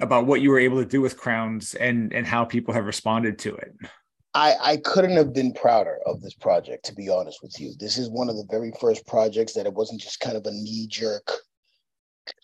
about 0.00 0.26
what 0.26 0.40
you 0.40 0.50
were 0.50 0.58
able 0.58 0.82
to 0.82 0.88
do 0.88 1.00
with 1.00 1.18
crowns 1.18 1.74
and 1.74 2.12
and 2.12 2.26
how 2.26 2.44
people 2.44 2.72
have 2.72 2.86
responded 2.86 3.38
to 3.38 3.54
it 3.56 3.74
I, 4.34 4.56
I 4.60 4.76
couldn't 4.78 5.16
have 5.16 5.32
been 5.32 5.52
prouder 5.52 5.98
of 6.06 6.20
this 6.20 6.34
project, 6.34 6.84
to 6.86 6.94
be 6.94 7.08
honest 7.08 7.38
with 7.42 7.58
you. 7.60 7.72
This 7.78 7.98
is 7.98 8.10
one 8.10 8.28
of 8.28 8.36
the 8.36 8.46
very 8.50 8.72
first 8.80 9.06
projects 9.06 9.54
that 9.54 9.66
it 9.66 9.74
wasn't 9.74 10.00
just 10.00 10.20
kind 10.20 10.36
of 10.36 10.44
a 10.46 10.50
knee 10.50 10.88
jerk 10.88 11.30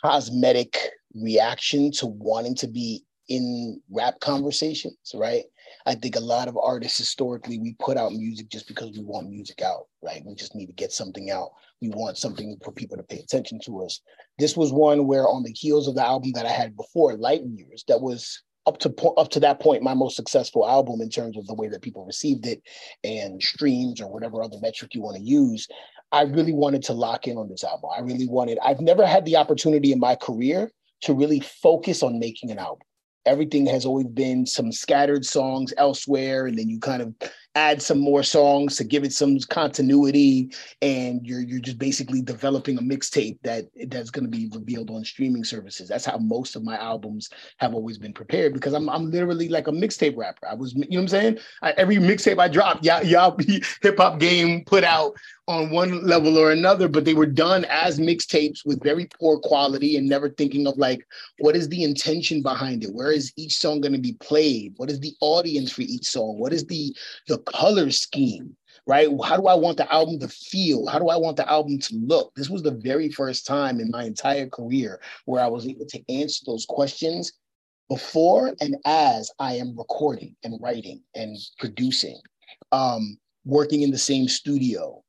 cosmetic 0.02 0.78
reaction 1.14 1.90
to 1.90 2.06
wanting 2.06 2.54
to 2.54 2.68
be 2.68 3.04
in 3.28 3.80
rap 3.90 4.20
conversations, 4.20 4.97
right? 5.14 5.44
I 5.87 5.94
think 5.94 6.16
a 6.16 6.20
lot 6.20 6.49
of 6.49 6.56
artists 6.56 6.99
historically, 6.99 7.59
we 7.59 7.75
put 7.78 7.97
out 7.97 8.12
music 8.12 8.49
just 8.49 8.66
because 8.66 8.90
we 8.90 9.04
want 9.04 9.30
music 9.30 9.62
out, 9.62 9.87
right? 10.02 10.23
We 10.26 10.35
just 10.35 10.54
need 10.54 10.66
to 10.66 10.73
get 10.73 10.92
something 10.92 11.30
out. 11.30 11.50
We 11.80 11.90
want 11.90 12.18
something 12.18 12.56
for 12.62 12.73
people 12.73 12.97
to 12.97 13.04
pay 13.04 13.18
attention 13.18 13.61
to 13.64 13.82
us. 13.85 14.00
This 14.38 14.56
was 14.56 14.73
one 14.73 15.06
where, 15.06 15.28
on 15.28 15.44
the 15.44 15.52
heels 15.52 15.87
of 15.87 15.94
the 15.94 16.04
album 16.04 16.32
that 16.35 16.44
I 16.47 16.50
had 16.50 16.76
before, 16.76 17.14
Light 17.14 17.42
Years, 17.44 17.85
that 17.87 18.00
was 18.00 18.42
up 18.67 18.79
to 18.79 18.90
po- 18.90 19.14
up 19.14 19.31
to 19.31 19.40
that 19.40 19.61
point 19.61 19.83
my 19.83 19.95
most 19.95 20.17
successful 20.17 20.69
album 20.69 21.00
in 21.00 21.09
terms 21.09 21.37
of 21.37 21.47
the 21.47 21.55
way 21.55 21.69
that 21.69 21.83
people 21.83 22.05
received 22.05 22.47
it 22.47 22.62
and 23.05 23.43
streams 23.43 24.00
or 24.00 24.11
whatever 24.12 24.43
other 24.43 24.59
metric 24.61 24.95
you 24.95 25.00
want 25.00 25.17
to 25.17 25.23
use 25.23 25.67
i 26.12 26.23
really 26.23 26.52
wanted 26.52 26.83
to 26.83 26.93
lock 26.93 27.26
in 27.26 27.37
on 27.37 27.49
this 27.49 27.64
album. 27.64 27.90
I 27.97 28.00
really 28.00 28.29
wanted 28.29 28.59
i've 28.64 28.81
never 28.81 29.07
had 29.07 29.25
the 29.25 29.37
opportunity 29.37 29.93
in 29.93 29.99
my 29.99 30.14
career 30.14 30.71
to 31.02 31.14
really 31.14 31.40
focus 31.40 32.02
on 32.02 32.19
making 32.19 32.50
an 32.50 32.59
album. 32.59 32.87
Everything 33.26 33.67
has 33.67 33.85
always 33.85 34.07
been 34.07 34.47
some 34.47 34.73
scattered 34.73 35.25
songs 35.25 35.73
elsewhere 35.76 36.47
and 36.47 36.59
then 36.59 36.69
you 36.69 36.79
kind 36.79 37.02
of 37.02 37.14
add 37.57 37.83
some 37.83 37.99
more 37.99 38.23
songs 38.23 38.76
to 38.76 38.85
give 38.85 39.02
it 39.02 39.12
some 39.12 39.37
continuity 39.49 40.52
and 40.83 41.26
you're 41.26 41.40
you're 41.40 41.61
just 41.61 41.78
basically 41.78 42.23
developing 42.23 42.78
a 42.78 42.80
mixtape 42.80 43.38
that 43.42 43.66
that's 43.88 44.11
going 44.11 44.25
to 44.25 44.30
be 44.30 44.49
revealed 44.54 44.88
on 44.90 45.04
streaming 45.04 45.42
services. 45.42 45.88
That's 45.88 46.04
how 46.04 46.19
most 46.19 46.54
of 46.54 46.62
my 46.62 46.76
albums 46.76 47.28
have 47.57 47.75
always 47.75 47.99
been 47.99 48.12
prepared 48.12 48.54
because 48.54 48.73
i'm, 48.73 48.88
I'm 48.88 49.11
literally 49.11 49.49
like 49.49 49.66
a 49.66 49.73
mixtape 49.73 50.16
rapper. 50.16 50.47
I 50.49 50.54
was 50.54 50.75
you 50.75 50.80
know 50.80 50.87
what 50.90 51.00
i'm 51.00 51.09
saying? 51.09 51.38
I, 51.62 51.73
every 51.73 51.97
mixtape 51.97 52.38
i 52.38 52.47
dropped 52.47 52.85
y'all, 52.85 53.02
y'all 53.04 53.37
hip 53.83 53.97
hop 53.99 54.21
game 54.21 54.64
put 54.64 54.85
out 54.85 55.14
on 55.49 55.71
one 55.71 56.07
level 56.07 56.38
or 56.38 56.52
another 56.52 56.87
but 56.87 57.04
they 57.04 57.14
were 57.14 57.26
done 57.26 57.64
as 57.69 57.99
mixtapes 57.99 58.64
with 58.64 58.80
very 58.83 59.09
poor 59.19 59.40
quality 59.40 59.97
and 59.97 60.09
never 60.09 60.28
thinking 60.28 60.69
of 60.69 60.78
like 60.78 61.04
what 61.38 61.57
is 61.57 61.69
the 61.69 61.83
intention 61.83 62.42
behind 62.42 62.85
it? 62.85 62.92
Where 62.92 63.11
is 63.11 63.33
each 63.37 63.57
song 63.57 63.80
going 63.80 63.92
to 63.92 63.99
be 63.99 64.12
played? 64.14 64.75
What 64.76 64.90
is 64.90 65.00
the 65.00 65.14
audience 65.21 65.73
for 65.73 65.83
each 65.83 66.07
song? 66.07 66.38
What 66.38 66.52
is 66.52 66.64
the 66.66 66.95
the 67.28 67.38
color 67.40 67.90
scheme. 67.90 68.56
right? 68.87 69.09
How 69.25 69.37
do 69.37 69.47
I 69.47 69.54
want 69.54 69.76
the 69.76 69.92
album 69.92 70.18
to 70.20 70.28
feel? 70.28 70.87
How 70.87 70.99
do 70.99 71.09
I 71.09 71.16
want 71.16 71.37
the 71.37 71.49
album 71.50 71.78
to 71.78 71.97
look? 71.97 72.32
This 72.35 72.49
was 72.49 72.62
the 72.62 72.73
very 72.73 73.11
first 73.11 73.47
time 73.47 73.80
in 73.80 73.90
my 73.90 74.04
entire 74.04 74.49
career 74.49 75.00
where 75.26 75.42
I 75.42 75.49
was 75.49 75.66
able 75.66 75.87
to 75.87 76.02
answer 76.09 76.44
those 76.47 76.66
questions 76.66 77.32
before 77.88 78.54
and 78.61 78.76
as 78.87 79.30
I 79.38 79.54
am 79.54 79.76
recording 79.76 80.37
and 80.44 80.59
writing 80.62 81.02
and 81.14 81.37
producing, 81.59 82.20
um, 82.73 83.18
working 83.44 83.82
in 83.82 83.90
the 83.90 83.99
same 83.99 84.28
studio, 84.28 85.02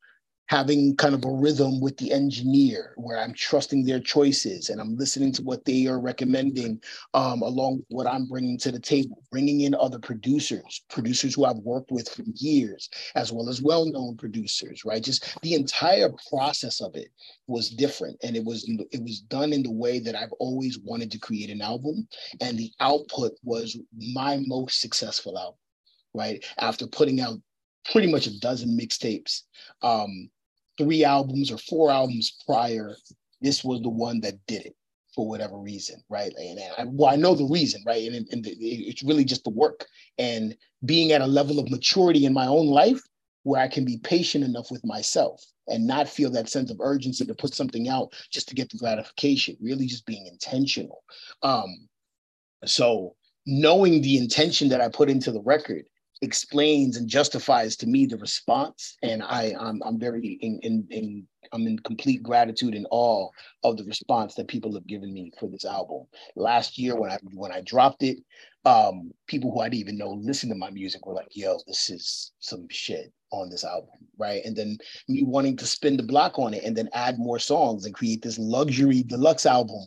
having 0.52 0.94
kind 0.98 1.16
of 1.16 1.24
a 1.24 1.32
rhythm 1.32 1.80
with 1.80 1.96
the 1.96 2.12
engineer 2.12 2.94
where 2.98 3.18
I'm 3.18 3.34
trusting 3.34 3.86
their 3.86 4.02
choices 4.02 4.70
and 4.70 4.82
I'm 4.82 4.98
listening 4.98 5.32
to 5.34 5.44
what 5.44 5.64
they 5.64 5.88
are 5.88 5.98
recommending 5.98 6.82
um, 7.14 7.42
along 7.42 7.78
with 7.78 7.86
what 7.88 8.06
I'm 8.06 8.28
bringing 8.28 8.58
to 8.58 8.72
the 8.74 8.80
table, 8.80 9.24
bringing 9.32 9.62
in 9.62 9.74
other 9.74 9.98
producers, 9.98 10.84
producers 10.90 11.36
who 11.36 11.46
I've 11.46 11.60
worked 11.60 11.90
with 11.90 12.10
for 12.10 12.24
years, 12.36 12.90
as 13.16 13.32
well 13.32 13.48
as 13.48 13.62
well-known 13.62 14.18
producers, 14.18 14.84
right? 14.84 15.02
Just 15.02 15.42
the 15.42 15.54
entire 15.54 16.10
process 16.30 16.82
of 16.82 16.98
it 16.98 17.12
was 17.48 17.70
different 17.70 18.18
and 18.22 18.36
it 18.36 18.44
was 18.44 18.70
it 18.92 19.02
was 19.02 19.22
done 19.22 19.54
in 19.54 19.64
the 19.64 19.72
way 19.72 20.00
that 20.00 20.18
I've 20.18 20.34
always 20.34 20.78
wanted 20.80 21.12
to 21.12 21.18
create 21.18 21.50
an 21.50 21.62
album 21.62 22.10
and 22.42 22.58
the 22.58 22.74
output 22.82 23.38
was 23.42 23.80
my 23.98 24.44
most 24.48 24.82
successful 24.82 25.40
album 25.40 25.60
right 26.14 26.44
after 26.58 26.88
putting 26.88 27.22
out 27.22 27.40
pretty 27.90 28.12
much 28.12 28.28
a 28.28 28.40
dozen 28.40 28.78
mixtapes 28.78 29.44
um, 29.82 30.30
three 30.82 31.04
albums 31.04 31.52
or 31.52 31.58
four 31.58 31.92
albums 31.92 32.38
prior, 32.46 32.96
this 33.42 33.64
was 33.64 33.82
the 33.82 33.90
one 33.90 34.20
that 34.22 34.46
did 34.48 34.66
it 34.66 34.76
for 35.16 35.28
whatever 35.28 35.58
reason, 35.58 36.02
right? 36.10 36.34
And 36.38 36.60
I, 36.78 36.86
well, 36.86 37.12
I 37.12 37.18
know 37.18 37.36
the 37.36 37.46
reason, 37.46 37.84
right? 37.86 38.04
And, 38.04 38.28
and 38.32 38.44
the, 38.44 38.52
it's 38.52 39.04
really 39.04 39.26
just 39.26 39.44
the 39.44 39.50
work 39.50 39.86
and 40.18 40.56
being 40.86 41.12
at 41.12 41.22
a 41.22 41.28
level 41.28 41.60
of 41.60 41.70
maturity 41.70 42.26
in 42.26 42.34
my 42.34 42.48
own 42.48 42.68
life 42.68 43.02
where 43.44 43.62
I 43.62 43.68
can 43.68 43.84
be 43.84 43.98
patient 43.98 44.44
enough 44.44 44.72
with 44.72 44.86
myself 44.86 45.44
and 45.68 45.88
not 45.88 46.08
feel 46.08 46.30
that 46.32 46.50
sense 46.50 46.72
of 46.72 46.80
urgency 46.80 47.26
to 47.26 47.34
put 47.34 47.54
something 47.54 47.90
out 47.90 48.14
just 48.32 48.48
to 48.50 48.56
get 48.56 48.70
the 48.70 48.78
gratification, 48.78 49.58
really 49.62 49.88
just 49.88 50.06
being 50.06 50.28
intentional. 50.28 51.04
Um, 51.44 51.90
so 52.66 53.16
knowing 53.46 54.02
the 54.02 54.18
intention 54.18 54.70
that 54.70 54.82
I 54.82 54.90
put 54.90 55.10
into 55.10 55.32
the 55.32 55.42
record 55.42 55.86
explains 56.22 56.98
and 56.98 57.10
justifies 57.10 57.76
to 57.78 57.88
me 57.88 58.06
the 58.06 58.18
response. 58.18 58.98
And 59.02 59.24
i 59.24 59.54
i'm, 59.60 59.82
I'm 59.84 60.00
very 60.00 60.38
in, 60.42 60.60
in, 60.62 60.88
in 60.90 61.28
i'm 61.52 61.68
in 61.68 61.80
complete 61.80 62.22
gratitude 62.24 62.76
and 62.76 62.88
awe 62.92 63.30
of 63.64 63.78
the 63.78 63.84
response 63.86 64.36
that 64.36 64.48
people 64.48 64.74
have 64.74 64.88
given 64.88 65.14
me 65.14 65.32
for 65.40 65.50
this 65.50 65.66
album. 65.66 66.06
Last 66.36 66.78
year 66.78 66.96
when 66.96 67.12
i 67.12 67.18
when 67.34 67.52
i 67.52 67.62
dropped 67.62 68.04
it 68.04 68.18
um 68.66 69.12
people 69.28 69.52
who 69.52 69.60
i 69.60 69.66
didn't 69.70 69.82
even 69.82 69.98
know 69.98 70.12
listen 70.12 70.50
to 70.50 70.56
my 70.56 70.70
music 70.70 71.06
were 71.06 71.16
like 71.16 71.30
yo 71.32 71.58
this 71.68 71.90
is 71.90 72.32
some 72.40 72.68
shit 72.70 73.12
on 73.32 73.50
this 73.50 73.64
album 73.64 73.90
right? 74.18 74.44
And 74.46 74.56
then 74.56 74.78
me 75.08 75.24
wanting 75.24 75.58
to 75.58 75.66
spin 75.66 75.98
the 75.98 76.04
block 76.04 76.38
on 76.38 76.54
it 76.54 76.64
and 76.64 76.78
then 76.78 76.90
add 76.94 77.18
more 77.18 77.40
songs 77.40 77.86
and 77.86 77.96
create 77.96 78.22
this 78.22 78.38
luxury 78.38 79.02
deluxe 79.02 79.48
album 79.48 79.82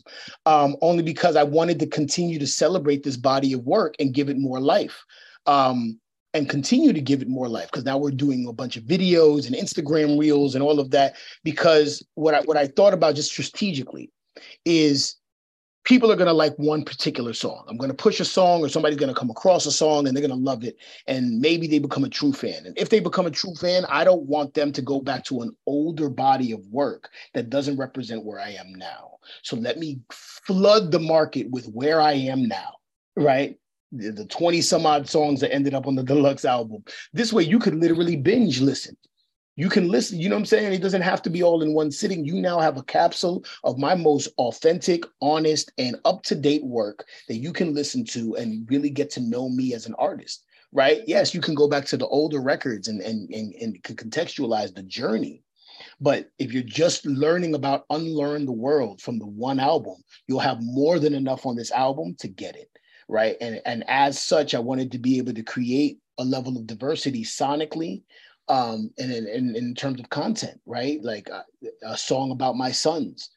um 0.45 0.75
only 0.81 1.03
because 1.03 1.37
i 1.37 1.43
wanted 1.43 1.79
to 1.79 1.87
continue 1.87 2.37
to 2.37 2.47
celebrate 2.47 3.03
this 3.03 3.15
body 3.15 3.53
of 3.53 3.61
work 3.61 3.95
and 3.99 4.13
give 4.13 4.27
it 4.27 4.37
more 4.37 4.59
life. 4.59 5.05
Um 5.45 5.99
and 6.35 6.49
continue 6.49 6.91
to 6.91 7.01
give 7.01 7.21
it 7.21 7.29
more 7.29 7.47
life 7.47 7.71
because 7.71 7.85
now 7.85 7.97
we're 7.97 8.11
doing 8.11 8.45
a 8.47 8.53
bunch 8.53 8.75
of 8.75 8.83
videos 8.83 9.47
and 9.47 9.55
Instagram 9.55 10.19
reels 10.19 10.53
and 10.53 10.61
all 10.63 10.79
of 10.79 10.91
that. 10.91 11.15
Because 11.43 12.05
what 12.15 12.33
I 12.33 12.41
what 12.41 12.57
I 12.57 12.67
thought 12.67 12.93
about 12.93 13.15
just 13.15 13.31
strategically 13.31 14.11
is 14.65 15.15
people 15.85 16.11
are 16.11 16.17
going 16.17 16.27
to 16.27 16.33
like 16.33 16.53
one 16.57 16.83
particular 16.83 17.31
song. 17.31 17.63
I'm 17.69 17.77
going 17.77 17.91
to 17.91 17.95
push 17.95 18.19
a 18.19 18.25
song, 18.25 18.61
or 18.61 18.67
somebody's 18.67 18.97
going 18.97 19.13
to 19.13 19.19
come 19.19 19.29
across 19.29 19.65
a 19.65 19.71
song 19.71 20.07
and 20.07 20.17
they're 20.17 20.27
going 20.27 20.37
to 20.37 20.45
love 20.45 20.65
it. 20.65 20.75
And 21.07 21.39
maybe 21.39 21.67
they 21.67 21.79
become 21.79 22.03
a 22.03 22.09
true 22.09 22.33
fan. 22.33 22.65
And 22.65 22.77
if 22.77 22.89
they 22.89 22.99
become 22.99 23.27
a 23.27 23.31
true 23.31 23.55
fan, 23.55 23.85
I 23.87 24.03
don't 24.03 24.23
want 24.23 24.53
them 24.55 24.73
to 24.73 24.81
go 24.81 24.99
back 24.99 25.23
to 25.25 25.41
an 25.41 25.55
older 25.65 26.09
body 26.09 26.51
of 26.51 26.67
work 26.67 27.09
that 27.33 27.49
doesn't 27.49 27.77
represent 27.77 28.25
where 28.25 28.39
I 28.39 28.49
am 28.49 28.73
now. 28.73 29.19
So 29.43 29.55
let 29.55 29.77
me 29.77 30.01
flood 30.11 30.91
the 30.91 30.99
market 30.99 31.49
with 31.49 31.67
where 31.67 32.01
I 32.01 32.13
am 32.13 32.47
now, 32.47 32.73
right? 33.15 33.57
The 33.97 34.25
20 34.25 34.61
some 34.61 34.85
odd 34.85 35.07
songs 35.07 35.41
that 35.41 35.53
ended 35.53 35.73
up 35.73 35.87
on 35.87 35.95
the 35.95 36.03
deluxe 36.03 36.45
album. 36.45 36.83
This 37.13 37.33
way 37.33 37.43
you 37.43 37.59
could 37.59 37.75
literally 37.75 38.15
binge 38.15 38.61
listen. 38.61 38.97
You 39.57 39.69
can 39.69 39.87
listen, 39.87 40.19
you 40.19 40.27
know 40.27 40.35
what 40.35 40.41
I'm 40.41 40.45
saying? 40.47 40.73
It 40.73 40.81
doesn't 40.81 41.01
have 41.01 41.21
to 41.21 41.29
be 41.29 41.41
all 41.41 41.61
in 41.61 41.73
one 41.73 41.89
sitting. 41.89 42.25
You 42.25 42.41
now 42.41 42.59
have 42.59 42.77
a 42.77 42.83
capsule 42.83 43.45
of 43.63 43.77
my 43.77 43.95
most 43.95 44.27
authentic, 44.37 45.05
honest, 45.21 45.71
and 45.77 45.95
up 46.03 46.23
to 46.23 46.35
date 46.35 46.65
work 46.65 47.05
that 47.29 47.37
you 47.37 47.53
can 47.53 47.73
listen 47.73 48.03
to 48.07 48.35
and 48.35 48.69
really 48.69 48.89
get 48.89 49.09
to 49.11 49.21
know 49.21 49.47
me 49.47 49.73
as 49.73 49.85
an 49.85 49.95
artist, 49.97 50.43
right? 50.73 51.03
Yes, 51.07 51.33
you 51.33 51.39
can 51.39 51.55
go 51.55 51.69
back 51.69 51.85
to 51.85 51.97
the 51.97 52.07
older 52.07 52.41
records 52.41 52.89
and, 52.89 52.99
and, 53.01 53.29
and, 53.29 53.53
and 53.55 53.81
contextualize 53.83 54.75
the 54.75 54.83
journey. 54.83 55.41
But 56.01 56.29
if 56.37 56.51
you're 56.51 56.63
just 56.63 57.05
learning 57.05 57.55
about 57.55 57.85
Unlearn 57.89 58.45
the 58.45 58.51
World 58.51 59.01
from 59.01 59.19
the 59.19 59.27
one 59.27 59.61
album, 59.61 59.95
you'll 60.27 60.39
have 60.39 60.61
more 60.61 60.99
than 60.99 61.13
enough 61.13 61.45
on 61.45 61.55
this 61.55 61.71
album 61.71 62.15
to 62.19 62.27
get 62.27 62.57
it 62.57 62.69
right? 63.07 63.37
And 63.41 63.61
and 63.65 63.83
as 63.87 64.21
such, 64.21 64.53
I 64.53 64.59
wanted 64.59 64.91
to 64.93 64.97
be 64.97 65.17
able 65.17 65.33
to 65.33 65.43
create 65.43 65.99
a 66.17 66.23
level 66.23 66.57
of 66.57 66.67
diversity 66.67 67.23
sonically, 67.23 68.03
um, 68.47 68.91
and 68.97 69.11
in, 69.11 69.55
in, 69.55 69.75
terms 69.75 69.99
of 69.99 70.09
content, 70.09 70.59
right? 70.65 71.01
Like 71.03 71.29
a, 71.29 71.43
a, 71.83 71.97
song 71.97 72.31
about 72.31 72.55
my 72.55 72.71
sons, 72.71 73.31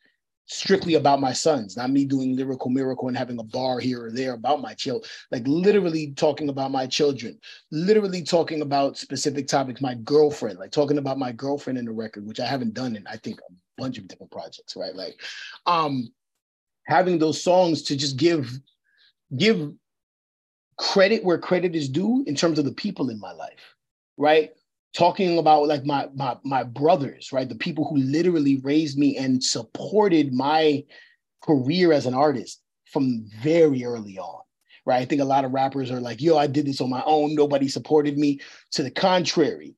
strictly 0.47 0.95
about 0.95 1.21
my 1.21 1.33
sons, 1.33 1.77
not 1.77 1.91
me 1.91 2.05
doing 2.05 2.37
lyrical 2.37 2.71
miracle 2.71 3.09
and 3.09 3.17
having 3.17 3.39
a 3.39 3.45
bar 3.45 3.81
here 3.81 4.05
or 4.05 4.13
there 4.13 4.35
about 4.35 4.61
my 4.61 4.75
child, 4.75 5.07
like 5.31 5.47
literally 5.47 6.13
talking 6.13 6.51
about 6.51 6.71
my 6.71 6.87
children, 6.87 7.39
literally 7.71 8.23
talking 8.23 8.63
about 8.63 8.99
specific 8.99 9.49
topics, 9.49 9.81
my 9.81 9.95
girlfriend, 9.95 10.59
like 10.59 10.73
talking 10.73 10.99
about 10.99 11.19
my 11.19 11.33
girlfriend 11.33 11.79
in 11.79 11.87
the 11.87 11.93
record, 11.93 12.27
which 12.27 12.41
I 12.41 12.47
haven't 12.47 12.75
done 12.75 12.95
in 12.95 13.07
I 13.07 13.17
think 13.17 13.41
a 13.41 13.53
bunch 13.77 13.99
of 13.99 14.09
different 14.09 14.33
projects, 14.33 14.77
right? 14.77 14.95
Like 14.95 15.21
um 15.67 16.13
having 16.87 17.19
those 17.19 17.43
songs 17.43 17.83
to 17.83 17.97
just 17.97 18.17
give 18.17 18.61
give 19.37 19.73
credit 20.79 21.25
where 21.25 21.39
credit 21.39 21.75
is 21.75 21.89
due 21.89 22.25
in 22.27 22.35
terms 22.35 22.59
of 22.59 22.65
the 22.65 22.73
people 22.73 23.11
in 23.11 23.19
my 23.19 23.33
life, 23.33 23.75
right? 24.17 24.51
Talking 24.95 25.39
about 25.39 25.67
like 25.67 25.85
my 25.85 26.09
my 26.15 26.37
my 26.45 26.63
brothers, 26.63 27.33
right? 27.33 27.49
The 27.49 27.55
people 27.55 27.85
who 27.89 27.97
literally 27.99 28.61
raised 28.63 28.97
me 28.99 29.17
and 29.17 29.43
supported 29.43 30.33
my 30.33 30.85
career 31.43 31.93
as 31.93 32.07
an 32.07 32.15
artist 32.15 32.63
from 32.87 33.27
very 33.41 33.85
early 33.85 34.19
on. 34.19 34.43
Right. 34.87 35.03
I 35.03 35.05
think 35.05 35.21
a 35.21 35.27
lot 35.27 35.45
of 35.45 35.53
rappers 35.53 35.91
are 35.91 36.01
like, 36.01 36.23
yo, 36.23 36.39
I 36.39 36.47
did 36.47 36.65
this 36.65 36.81
on 36.81 36.89
my 36.89 37.03
own. 37.05 37.35
Nobody 37.35 37.69
supported 37.69 38.17
me. 38.17 38.41
To 38.73 38.83
the 38.83 38.91
contrary, 38.91 39.75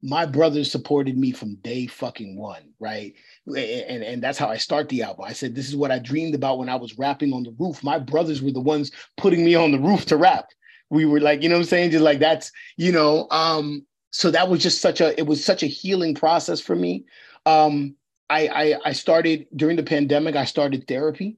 my 0.00 0.26
brothers 0.26 0.70
supported 0.70 1.18
me 1.18 1.32
from 1.32 1.56
day 1.56 1.88
fucking 1.88 2.36
one, 2.38 2.62
right? 2.78 3.14
And, 3.46 4.02
and 4.02 4.22
that's 4.22 4.38
how 4.38 4.48
I 4.48 4.56
start 4.56 4.88
the 4.88 5.02
album. 5.02 5.26
I 5.26 5.32
said, 5.34 5.54
this 5.54 5.68
is 5.68 5.76
what 5.76 5.90
I 5.90 5.98
dreamed 5.98 6.34
about 6.34 6.58
when 6.58 6.68
I 6.68 6.76
was 6.76 6.98
rapping 6.98 7.32
on 7.32 7.42
the 7.42 7.54
roof. 7.58 7.84
My 7.84 7.98
brothers 7.98 8.40
were 8.40 8.52
the 8.52 8.60
ones 8.60 8.90
putting 9.16 9.44
me 9.44 9.54
on 9.54 9.72
the 9.72 9.78
roof 9.78 10.06
to 10.06 10.16
rap. 10.16 10.46
We 10.90 11.04
were 11.04 11.20
like, 11.20 11.42
you 11.42 11.48
know 11.48 11.56
what 11.56 11.62
I'm 11.62 11.66
saying? 11.66 11.90
Just 11.90 12.04
like 12.04 12.20
that's, 12.20 12.50
you 12.76 12.92
know, 12.92 13.26
um, 13.30 13.84
so 14.12 14.30
that 14.30 14.48
was 14.48 14.62
just 14.62 14.80
such 14.80 15.00
a, 15.00 15.18
it 15.18 15.26
was 15.26 15.44
such 15.44 15.62
a 15.62 15.66
healing 15.66 16.14
process 16.14 16.60
for 16.60 16.76
me. 16.76 17.04
Um, 17.44 17.96
I, 18.30 18.48
I, 18.48 18.74
I 18.86 18.92
started 18.92 19.46
during 19.54 19.76
the 19.76 19.82
pandemic, 19.82 20.36
I 20.36 20.44
started 20.44 20.86
therapy. 20.86 21.36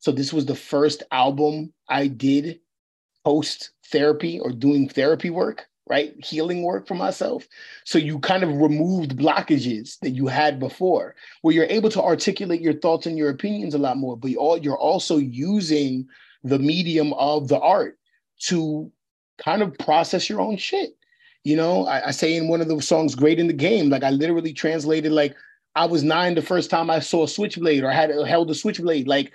So 0.00 0.12
this 0.12 0.32
was 0.32 0.46
the 0.46 0.54
first 0.54 1.02
album 1.10 1.72
I 1.88 2.08
did 2.08 2.60
post 3.24 3.70
therapy 3.86 4.38
or 4.38 4.50
doing 4.52 4.88
therapy 4.88 5.30
work 5.30 5.67
right? 5.88 6.14
Healing 6.24 6.62
work 6.62 6.86
for 6.86 6.94
myself. 6.94 7.46
So 7.84 7.98
you 7.98 8.18
kind 8.18 8.42
of 8.42 8.60
removed 8.60 9.16
blockages 9.16 9.98
that 10.00 10.10
you 10.10 10.26
had 10.26 10.58
before, 10.58 11.14
where 11.42 11.54
you're 11.54 11.64
able 11.64 11.90
to 11.90 12.02
articulate 12.02 12.60
your 12.60 12.74
thoughts 12.74 13.06
and 13.06 13.16
your 13.16 13.30
opinions 13.30 13.74
a 13.74 13.78
lot 13.78 13.96
more, 13.96 14.16
but 14.16 14.30
you're 14.30 14.78
also 14.78 15.16
using 15.16 16.06
the 16.44 16.58
medium 16.58 17.12
of 17.14 17.48
the 17.48 17.58
art 17.58 17.98
to 18.40 18.90
kind 19.38 19.62
of 19.62 19.76
process 19.78 20.28
your 20.28 20.40
own 20.40 20.56
shit. 20.56 20.96
You 21.44 21.56
know, 21.56 21.86
I, 21.86 22.08
I 22.08 22.10
say 22.10 22.36
in 22.36 22.48
one 22.48 22.60
of 22.60 22.68
the 22.68 22.80
songs, 22.82 23.14
Great 23.14 23.40
in 23.40 23.46
the 23.46 23.52
Game, 23.52 23.88
like 23.88 24.04
I 24.04 24.10
literally 24.10 24.52
translated 24.52 25.12
like 25.12 25.34
I 25.74 25.86
was 25.86 26.02
nine 26.02 26.34
the 26.34 26.42
first 26.42 26.70
time 26.70 26.90
I 26.90 27.00
saw 27.00 27.24
a 27.24 27.28
switchblade 27.28 27.84
or 27.84 27.90
had 27.90 28.10
held 28.26 28.50
a 28.50 28.54
switchblade. 28.54 29.06
Like 29.06 29.32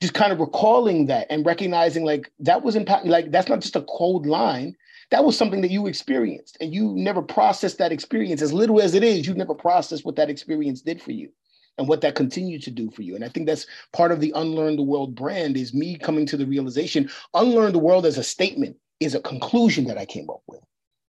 just 0.00 0.14
kind 0.14 0.32
of 0.32 0.40
recalling 0.40 1.06
that 1.06 1.26
and 1.30 1.46
recognizing 1.46 2.04
like 2.04 2.30
that 2.40 2.62
was 2.62 2.76
impact 2.76 3.06
like 3.06 3.30
that's 3.30 3.48
not 3.48 3.60
just 3.60 3.76
a 3.76 3.82
cold 3.82 4.26
line 4.26 4.76
that 5.10 5.24
was 5.24 5.36
something 5.36 5.60
that 5.60 5.70
you 5.70 5.86
experienced 5.86 6.56
and 6.60 6.74
you 6.74 6.92
never 6.96 7.22
processed 7.22 7.78
that 7.78 7.92
experience. 7.92 8.42
As 8.42 8.52
little 8.52 8.80
as 8.80 8.94
it 8.94 9.04
is 9.04 9.26
you 9.26 9.34
never 9.34 9.54
processed 9.54 10.04
what 10.04 10.16
that 10.16 10.30
experience 10.30 10.80
did 10.80 11.00
for 11.00 11.12
you 11.12 11.30
and 11.78 11.88
what 11.88 12.00
that 12.00 12.14
continued 12.14 12.62
to 12.62 12.70
do 12.70 12.90
for 12.90 13.02
you. 13.02 13.14
And 13.14 13.24
i 13.24 13.28
think 13.28 13.46
that's 13.46 13.66
part 13.92 14.12
of 14.12 14.20
the 14.20 14.32
unlearn 14.34 14.76
the 14.76 14.82
world 14.82 15.14
brand 15.14 15.56
is 15.56 15.74
me 15.74 15.96
coming 15.96 16.26
to 16.26 16.36
the 16.36 16.46
realization 16.46 17.10
unlearn 17.34 17.72
the 17.72 17.78
world 17.78 18.06
as 18.06 18.18
a 18.18 18.24
statement 18.24 18.76
is 19.00 19.14
a 19.14 19.20
conclusion 19.20 19.84
that 19.86 19.98
i 19.98 20.04
came 20.04 20.30
up 20.30 20.42
with 20.46 20.60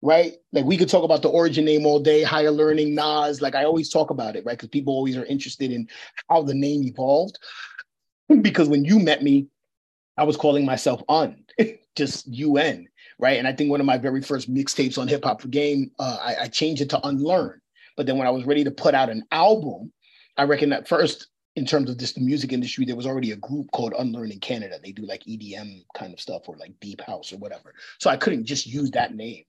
right? 0.02 0.36
Like 0.52 0.64
we 0.64 0.76
could 0.76 0.88
talk 0.88 1.04
about 1.04 1.22
the 1.22 1.28
origin 1.28 1.64
name 1.64 1.84
all 1.84 2.00
day 2.00 2.22
higher 2.22 2.50
learning 2.50 2.94
nas 2.94 3.42
like 3.42 3.54
i 3.54 3.64
always 3.64 3.90
talk 3.90 4.10
about 4.10 4.36
it 4.36 4.44
right? 4.44 4.56
Because 4.56 4.70
people 4.70 4.94
always 4.94 5.16
are 5.16 5.24
interested 5.26 5.70
in 5.70 5.88
how 6.28 6.42
the 6.42 6.54
name 6.54 6.84
evolved. 6.84 7.38
Because 8.42 8.68
when 8.68 8.84
you 8.84 8.98
met 9.00 9.22
me 9.22 9.48
I 10.16 10.24
was 10.24 10.36
calling 10.36 10.64
myself 10.64 11.02
Un, 11.08 11.44
just 11.96 12.26
UN, 12.28 12.88
right? 13.20 13.38
And 13.38 13.46
I 13.46 13.52
think 13.52 13.70
one 13.70 13.80
of 13.80 13.86
my 13.86 13.98
very 13.98 14.22
first 14.22 14.52
mixtapes 14.52 14.98
on 14.98 15.08
Hip 15.08 15.24
Hop 15.24 15.42
for 15.42 15.48
Game, 15.48 15.90
uh, 15.98 16.18
I, 16.20 16.44
I 16.44 16.48
changed 16.48 16.82
it 16.82 16.90
to 16.90 17.06
Unlearn. 17.06 17.60
But 17.96 18.06
then 18.06 18.16
when 18.16 18.26
I 18.26 18.30
was 18.30 18.46
ready 18.46 18.64
to 18.64 18.70
put 18.70 18.94
out 18.94 19.10
an 19.10 19.24
album, 19.30 19.92
I 20.36 20.44
reckon 20.44 20.70
that 20.70 20.88
first, 20.88 21.28
in 21.56 21.66
terms 21.66 21.90
of 21.90 21.98
just 21.98 22.14
the 22.14 22.20
music 22.20 22.52
industry, 22.52 22.84
there 22.84 22.96
was 22.96 23.06
already 23.06 23.32
a 23.32 23.36
group 23.36 23.70
called 23.72 23.92
Unlearn 23.98 24.30
in 24.30 24.40
Canada. 24.40 24.78
They 24.82 24.92
do 24.92 25.04
like 25.04 25.24
EDM 25.24 25.84
kind 25.94 26.14
of 26.14 26.20
stuff 26.20 26.48
or 26.48 26.56
like 26.56 26.72
deep 26.80 27.00
house 27.02 27.32
or 27.32 27.38
whatever. 27.38 27.74
So 27.98 28.08
I 28.08 28.16
couldn't 28.16 28.46
just 28.46 28.66
use 28.66 28.90
that 28.92 29.14
name. 29.14 29.44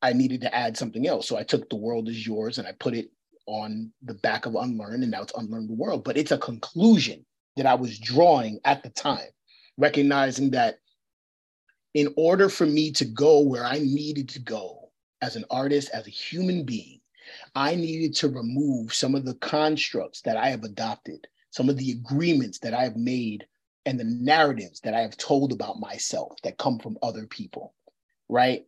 I 0.00 0.12
needed 0.12 0.40
to 0.42 0.54
add 0.54 0.76
something 0.76 1.06
else. 1.06 1.28
So 1.28 1.36
I 1.36 1.42
took 1.42 1.68
The 1.68 1.76
World 1.76 2.08
is 2.08 2.26
Yours 2.26 2.58
and 2.58 2.66
I 2.66 2.72
put 2.72 2.94
it 2.94 3.10
on 3.46 3.92
the 4.02 4.14
back 4.14 4.46
of 4.46 4.54
Unlearn, 4.54 5.02
and 5.02 5.10
now 5.10 5.22
it's 5.22 5.32
Unlearn 5.36 5.66
the 5.66 5.74
World. 5.74 6.04
But 6.04 6.16
it's 6.16 6.30
a 6.30 6.38
conclusion 6.38 7.26
that 7.56 7.66
I 7.66 7.74
was 7.74 7.98
drawing 7.98 8.60
at 8.64 8.82
the 8.82 8.90
time, 8.90 9.28
recognizing 9.76 10.50
that 10.52 10.78
in 11.94 12.12
order 12.16 12.48
for 12.48 12.66
me 12.66 12.92
to 12.92 13.04
go 13.04 13.40
where 13.40 13.64
I 13.64 13.78
needed 13.78 14.28
to 14.30 14.38
go 14.40 14.90
as 15.22 15.36
an 15.36 15.44
artist, 15.50 15.90
as 15.92 16.06
a 16.06 16.10
human 16.10 16.64
being, 16.64 17.00
I 17.54 17.74
needed 17.74 18.14
to 18.16 18.28
remove 18.28 18.94
some 18.94 19.14
of 19.14 19.24
the 19.24 19.34
constructs 19.34 20.20
that 20.22 20.36
I 20.36 20.48
have 20.48 20.64
adopted, 20.64 21.26
some 21.50 21.68
of 21.68 21.76
the 21.76 21.92
agreements 21.92 22.58
that 22.60 22.74
I 22.74 22.84
have 22.84 22.96
made, 22.96 23.46
and 23.86 23.98
the 23.98 24.04
narratives 24.04 24.80
that 24.80 24.94
I 24.94 25.00
have 25.00 25.16
told 25.16 25.52
about 25.52 25.80
myself 25.80 26.36
that 26.42 26.58
come 26.58 26.78
from 26.78 26.98
other 27.02 27.26
people, 27.26 27.74
right? 28.28 28.66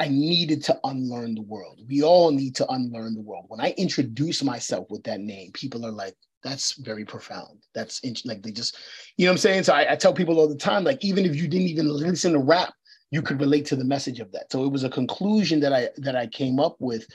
I 0.00 0.08
needed 0.08 0.62
to 0.64 0.78
unlearn 0.84 1.34
the 1.34 1.42
world. 1.42 1.80
We 1.88 2.02
all 2.02 2.30
need 2.30 2.54
to 2.56 2.68
unlearn 2.68 3.14
the 3.14 3.20
world. 3.20 3.46
When 3.48 3.60
I 3.60 3.74
introduce 3.76 4.42
myself 4.42 4.86
with 4.90 5.04
that 5.04 5.20
name, 5.20 5.52
people 5.52 5.86
are 5.86 5.92
like, 5.92 6.14
that's 6.42 6.72
very 6.74 7.04
profound. 7.04 7.60
That's 7.74 8.02
like 8.24 8.42
they 8.42 8.50
just, 8.50 8.76
you 9.16 9.26
know 9.26 9.30
what 9.30 9.34
I'm 9.34 9.38
saying? 9.38 9.62
So 9.64 9.74
I, 9.74 9.92
I, 9.92 9.96
tell 9.96 10.12
people 10.12 10.38
all 10.38 10.48
the 10.48 10.56
time, 10.56 10.82
like, 10.82 11.04
even 11.04 11.24
if 11.24 11.36
you 11.36 11.46
didn't 11.46 11.68
even 11.68 11.88
listen 11.88 12.32
to 12.32 12.38
rap, 12.38 12.74
you 13.10 13.22
could 13.22 13.40
relate 13.40 13.66
to 13.66 13.76
the 13.76 13.84
message 13.84 14.20
of 14.20 14.32
that. 14.32 14.50
So 14.50 14.64
it 14.64 14.72
was 14.72 14.84
a 14.84 14.90
conclusion 14.90 15.60
that 15.60 15.72
I 15.72 15.90
that 15.98 16.16
I 16.16 16.26
came 16.26 16.58
up 16.58 16.76
with 16.80 17.06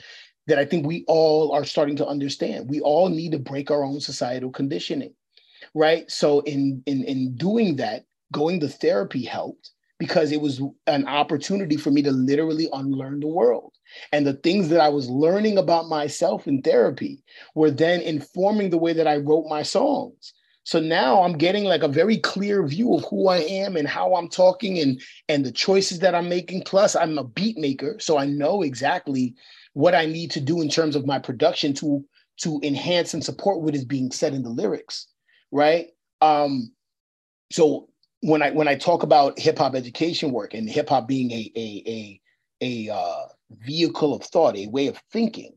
that 0.46 0.58
I 0.58 0.64
think 0.64 0.86
we 0.86 1.04
all 1.08 1.52
are 1.52 1.64
starting 1.64 1.96
to 1.96 2.06
understand. 2.06 2.70
We 2.70 2.80
all 2.80 3.08
need 3.08 3.32
to 3.32 3.38
break 3.38 3.70
our 3.70 3.84
own 3.84 4.00
societal 4.00 4.50
conditioning. 4.50 5.12
Right. 5.74 6.10
So 6.10 6.40
in 6.40 6.82
in 6.86 7.04
in 7.04 7.34
doing 7.36 7.76
that, 7.76 8.04
going 8.32 8.60
to 8.60 8.68
therapy 8.68 9.24
helped 9.24 9.72
because 9.98 10.30
it 10.30 10.40
was 10.40 10.62
an 10.86 11.06
opportunity 11.06 11.76
for 11.76 11.90
me 11.90 12.02
to 12.02 12.12
literally 12.12 12.68
unlearn 12.72 13.20
the 13.20 13.26
world. 13.26 13.72
And 14.12 14.26
the 14.26 14.34
things 14.34 14.68
that 14.68 14.80
I 14.80 14.88
was 14.88 15.08
learning 15.08 15.58
about 15.58 15.88
myself 15.88 16.46
in 16.46 16.62
therapy 16.62 17.22
were 17.54 17.70
then 17.70 18.00
informing 18.02 18.70
the 18.70 18.78
way 18.78 18.92
that 18.92 19.08
I 19.08 19.16
wrote 19.16 19.46
my 19.48 19.62
songs. 19.62 20.34
So 20.64 20.80
now 20.80 21.22
I'm 21.22 21.38
getting 21.38 21.64
like 21.64 21.82
a 21.82 21.88
very 21.88 22.18
clear 22.18 22.66
view 22.66 22.94
of 22.94 23.04
who 23.08 23.28
I 23.28 23.38
am 23.38 23.74
and 23.74 23.88
how 23.88 24.14
I'm 24.14 24.28
talking 24.28 24.78
and 24.78 25.00
and 25.26 25.44
the 25.44 25.50
choices 25.50 26.00
that 26.00 26.14
I'm 26.14 26.28
making. 26.28 26.62
Plus, 26.64 26.94
I'm 26.94 27.16
a 27.16 27.24
beat 27.24 27.56
maker, 27.56 27.96
so 27.98 28.18
I 28.18 28.26
know 28.26 28.60
exactly 28.60 29.34
what 29.72 29.94
I 29.94 30.04
need 30.04 30.30
to 30.32 30.40
do 30.40 30.60
in 30.60 30.68
terms 30.68 30.94
of 30.94 31.06
my 31.06 31.18
production 31.18 31.72
to 31.74 32.04
to 32.42 32.60
enhance 32.62 33.14
and 33.14 33.24
support 33.24 33.62
what 33.62 33.74
is 33.74 33.86
being 33.86 34.12
said 34.12 34.34
in 34.34 34.42
the 34.42 34.50
lyrics, 34.50 35.06
right? 35.50 35.86
Um, 36.20 36.72
so 37.50 37.88
when 38.20 38.42
I 38.42 38.50
when 38.50 38.68
I 38.68 38.74
talk 38.74 39.02
about 39.02 39.38
hip 39.38 39.58
hop 39.58 39.74
education 39.74 40.32
work 40.32 40.54
and 40.54 40.68
hip 40.68 40.88
hop 40.88 41.06
being 41.06 41.30
a 41.30 41.52
a 41.56 41.82
a 41.86 42.20
a 42.60 42.94
uh, 42.94 43.26
vehicle 43.50 44.14
of 44.14 44.24
thought, 44.24 44.56
a 44.56 44.66
way 44.66 44.88
of 44.88 45.00
thinking, 45.12 45.52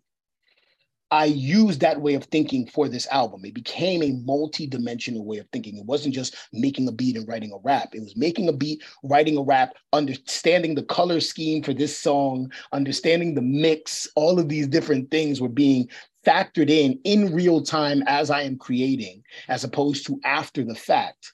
I 1.10 1.26
used 1.26 1.82
that 1.82 2.00
way 2.00 2.14
of 2.14 2.26
thinking 2.26 2.68
for 2.68 2.88
this 2.88 3.08
album. 3.08 3.44
It 3.44 3.56
became 3.56 4.04
a 4.04 4.14
multi-dimensional 4.24 5.26
way 5.26 5.40
of 5.40 5.48
thinking. 5.52 5.78
It 5.78 5.86
wasn't 5.86 6.14
just 6.14 6.36
making 6.54 6.88
a 6.88 6.92
beat 6.92 7.18
and 7.18 7.28
writing 7.28 7.52
a 7.52 7.58
rap. 7.64 7.90
It 7.94 8.02
was 8.02 8.16
making 8.16 8.48
a 8.48 8.54
beat, 8.54 8.84
writing 9.04 9.38
a 9.38 9.42
rap, 9.42 9.74
understanding 9.92 10.76
the 10.76 10.84
color 10.84 11.20
scheme 11.20 11.64
for 11.64 11.74
this 11.74 11.98
song, 11.98 12.52
understanding 12.72 13.34
the 13.34 13.42
mix. 13.42 14.08
All 14.16 14.40
of 14.40 14.48
these 14.48 14.68
different 14.68 15.10
things 15.10 15.42
were 15.42 15.50
being 15.50 15.90
factored 16.26 16.70
in 16.70 17.00
in 17.04 17.34
real 17.34 17.64
time 17.64 18.04
as 18.06 18.30
I 18.30 18.44
am 18.44 18.58
creating, 18.58 19.24
as 19.48 19.64
opposed 19.64 20.06
to 20.06 20.20
after 20.24 20.64
the 20.64 20.76
fact 20.76 21.34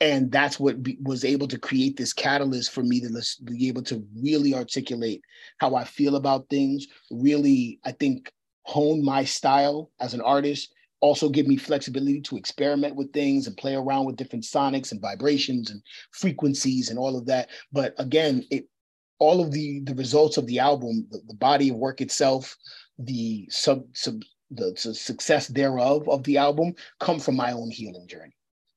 and 0.00 0.30
that's 0.30 0.60
what 0.60 0.82
be, 0.82 0.98
was 1.02 1.24
able 1.24 1.48
to 1.48 1.58
create 1.58 1.96
this 1.96 2.12
catalyst 2.12 2.72
for 2.72 2.82
me 2.82 3.00
to 3.00 3.22
be 3.44 3.68
able 3.68 3.82
to 3.84 4.04
really 4.20 4.54
articulate 4.54 5.22
how 5.58 5.74
I 5.74 5.84
feel 5.84 6.16
about 6.16 6.48
things. 6.50 6.86
Really, 7.10 7.80
I 7.84 7.92
think 7.92 8.30
hone 8.64 9.02
my 9.02 9.24
style 9.24 9.90
as 10.00 10.12
an 10.12 10.20
artist. 10.20 10.72
Also, 11.00 11.28
give 11.28 11.46
me 11.46 11.56
flexibility 11.56 12.20
to 12.22 12.36
experiment 12.36 12.96
with 12.96 13.12
things 13.12 13.46
and 13.46 13.56
play 13.56 13.74
around 13.74 14.06
with 14.06 14.16
different 14.16 14.44
sonics 14.44 14.92
and 14.92 15.00
vibrations 15.00 15.70
and 15.70 15.80
frequencies 16.10 16.90
and 16.90 16.98
all 16.98 17.16
of 17.16 17.26
that. 17.26 17.48
But 17.72 17.94
again, 17.98 18.44
it 18.50 18.68
all 19.18 19.40
of 19.40 19.50
the 19.50 19.80
the 19.80 19.94
results 19.94 20.36
of 20.36 20.46
the 20.46 20.58
album, 20.58 21.06
the, 21.10 21.20
the 21.26 21.34
body 21.34 21.70
of 21.70 21.76
work 21.76 22.02
itself, 22.02 22.54
the 22.98 23.46
sub, 23.50 23.84
sub 23.94 24.22
the, 24.50 24.76
the 24.84 24.94
success 24.94 25.48
thereof 25.48 26.06
of 26.08 26.22
the 26.24 26.36
album 26.36 26.74
come 27.00 27.18
from 27.18 27.36
my 27.36 27.52
own 27.52 27.70
healing 27.70 28.06
journey 28.06 28.36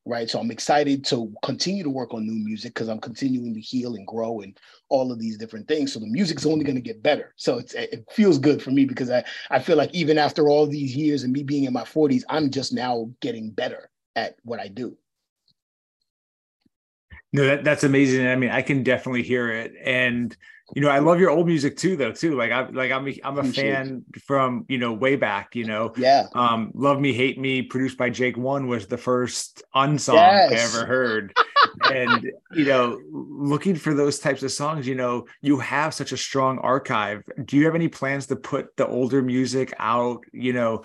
right? 0.09 0.29
So 0.29 0.39
I'm 0.39 0.51
excited 0.51 1.05
to 1.05 1.31
continue 1.43 1.83
to 1.83 1.89
work 1.89 2.13
on 2.13 2.25
new 2.25 2.43
music 2.43 2.73
because 2.73 2.89
I'm 2.89 2.99
continuing 2.99 3.53
to 3.53 3.61
heal 3.61 3.95
and 3.95 4.05
grow 4.05 4.41
and 4.41 4.57
all 4.89 5.11
of 5.11 5.19
these 5.19 5.37
different 5.37 5.67
things. 5.67 5.93
So 5.93 5.99
the 5.99 6.07
music's 6.07 6.45
only 6.45 6.65
going 6.65 6.75
to 6.75 6.81
get 6.81 7.03
better. 7.03 7.33
So 7.37 7.61
it 7.73 8.05
feels 8.11 8.39
good 8.39 8.61
for 8.61 8.71
me 8.71 8.85
because 8.85 9.09
I 9.09 9.23
I 9.49 9.59
feel 9.59 9.77
like 9.77 9.93
even 9.93 10.17
after 10.17 10.49
all 10.49 10.65
these 10.65 10.95
years 10.95 11.23
and 11.23 11.31
me 11.31 11.43
being 11.43 11.65
in 11.65 11.73
my 11.73 11.83
40s, 11.83 12.23
I'm 12.27 12.49
just 12.49 12.73
now 12.73 13.11
getting 13.21 13.51
better 13.51 13.89
at 14.15 14.35
what 14.43 14.59
I 14.59 14.67
do. 14.67 14.97
No, 17.31 17.45
that, 17.45 17.63
that's 17.63 17.83
amazing. 17.83 18.27
I 18.27 18.35
mean, 18.35 18.49
I 18.49 18.63
can 18.63 18.81
definitely 18.81 19.23
hear 19.23 19.51
it. 19.51 19.73
And 19.83 20.35
you 20.75 20.81
know, 20.81 20.89
I 20.89 20.99
love 20.99 21.19
your 21.19 21.29
old 21.29 21.47
music 21.47 21.77
too, 21.77 21.95
though. 21.95 22.11
Too 22.11 22.35
like 22.35 22.51
I 22.51 22.69
like 22.69 22.91
I'm 22.91 23.07
a, 23.07 23.19
I'm 23.23 23.37
a 23.37 23.43
fan 23.43 24.03
from 24.25 24.65
you 24.67 24.77
know 24.77 24.93
way 24.93 25.15
back. 25.15 25.55
You 25.55 25.65
know, 25.65 25.93
yeah. 25.97 26.27
Um, 26.33 26.71
"Love 26.73 26.99
Me 26.99 27.13
Hate 27.13 27.39
Me," 27.39 27.61
produced 27.61 27.97
by 27.97 28.09
Jake 28.09 28.37
One, 28.37 28.67
was 28.67 28.87
the 28.87 28.97
first 28.97 29.63
unsong 29.75 30.15
yes. 30.15 30.51
I 30.51 30.77
ever 30.77 30.85
heard. 30.85 31.33
and 31.91 32.31
you 32.53 32.65
know, 32.65 32.99
looking 33.11 33.75
for 33.75 33.93
those 33.93 34.19
types 34.19 34.43
of 34.43 34.51
songs, 34.51 34.87
you 34.87 34.95
know, 34.95 35.25
you 35.41 35.59
have 35.59 35.93
such 35.93 36.11
a 36.11 36.17
strong 36.17 36.59
archive. 36.59 37.23
Do 37.45 37.57
you 37.57 37.65
have 37.65 37.75
any 37.75 37.87
plans 37.87 38.27
to 38.27 38.35
put 38.35 38.75
the 38.77 38.87
older 38.87 39.21
music 39.21 39.73
out? 39.79 40.23
You 40.31 40.53
know, 40.53 40.83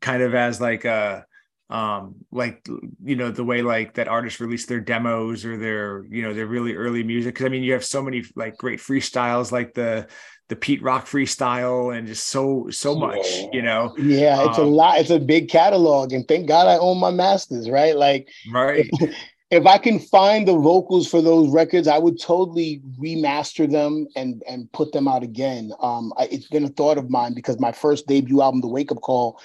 kind 0.00 0.22
of 0.22 0.34
as 0.34 0.60
like 0.60 0.84
a 0.84 1.26
um 1.70 2.14
like 2.30 2.66
you 3.02 3.16
know 3.16 3.30
the 3.30 3.44
way 3.44 3.62
like 3.62 3.94
that 3.94 4.06
artists 4.06 4.38
release 4.38 4.66
their 4.66 4.80
demos 4.80 5.46
or 5.46 5.56
their 5.56 6.04
you 6.10 6.22
know 6.22 6.34
their 6.34 6.46
really 6.46 6.74
early 6.74 7.02
music. 7.02 7.34
Because 7.34 7.46
i 7.46 7.48
mean 7.48 7.62
you 7.62 7.72
have 7.72 7.84
so 7.84 8.02
many 8.02 8.22
like 8.36 8.58
great 8.58 8.80
freestyles 8.80 9.50
like 9.50 9.72
the 9.72 10.06
the 10.48 10.56
pete 10.56 10.82
rock 10.82 11.06
freestyle 11.06 11.96
and 11.96 12.06
just 12.06 12.28
so 12.28 12.68
so 12.70 12.94
much 12.94 13.26
you 13.52 13.62
know? 13.62 13.94
Yeah 13.96 14.46
it's 14.46 14.58
um, 14.58 14.66
a 14.66 14.68
lot 14.68 15.00
it's 15.00 15.08
a 15.08 15.18
big 15.18 15.48
catalog 15.48 16.12
and 16.12 16.28
thank 16.28 16.46
god 16.46 16.66
i 16.66 16.76
own 16.76 16.98
my 16.98 17.10
masters 17.10 17.70
right? 17.70 17.96
Like 17.96 18.28
right. 18.52 18.86
if, 19.00 19.16
if 19.50 19.66
i 19.66 19.78
can 19.78 19.98
find 19.98 20.46
the 20.46 20.56
vocals 20.56 21.08
for 21.08 21.22
those 21.22 21.48
records 21.48 21.88
i 21.88 21.96
would 21.96 22.20
totally 22.20 22.82
remaster 23.00 23.70
them 23.70 24.06
and 24.16 24.42
and 24.46 24.70
put 24.72 24.92
them 24.92 25.08
out 25.08 25.22
again. 25.22 25.72
Um 25.80 26.12
I, 26.18 26.24
it's 26.24 26.48
been 26.48 26.64
a 26.64 26.68
thought 26.68 26.98
of 26.98 27.08
mine 27.08 27.32
because 27.32 27.58
my 27.58 27.72
first 27.72 28.06
debut 28.06 28.42
album 28.42 28.60
the 28.60 28.68
wake 28.68 28.92
up 28.92 29.00
call 29.00 29.40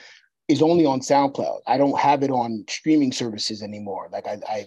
is 0.50 0.62
only 0.64 0.86
on 0.86 1.00
SoundCloud. 1.00 1.62
I 1.68 1.78
don't 1.78 1.98
have 1.98 2.24
it 2.24 2.32
on 2.32 2.66
streaming 2.68 3.12
services 3.12 3.62
anymore. 3.62 4.10
Like 4.12 4.28
I, 4.28 4.40
I 4.48 4.66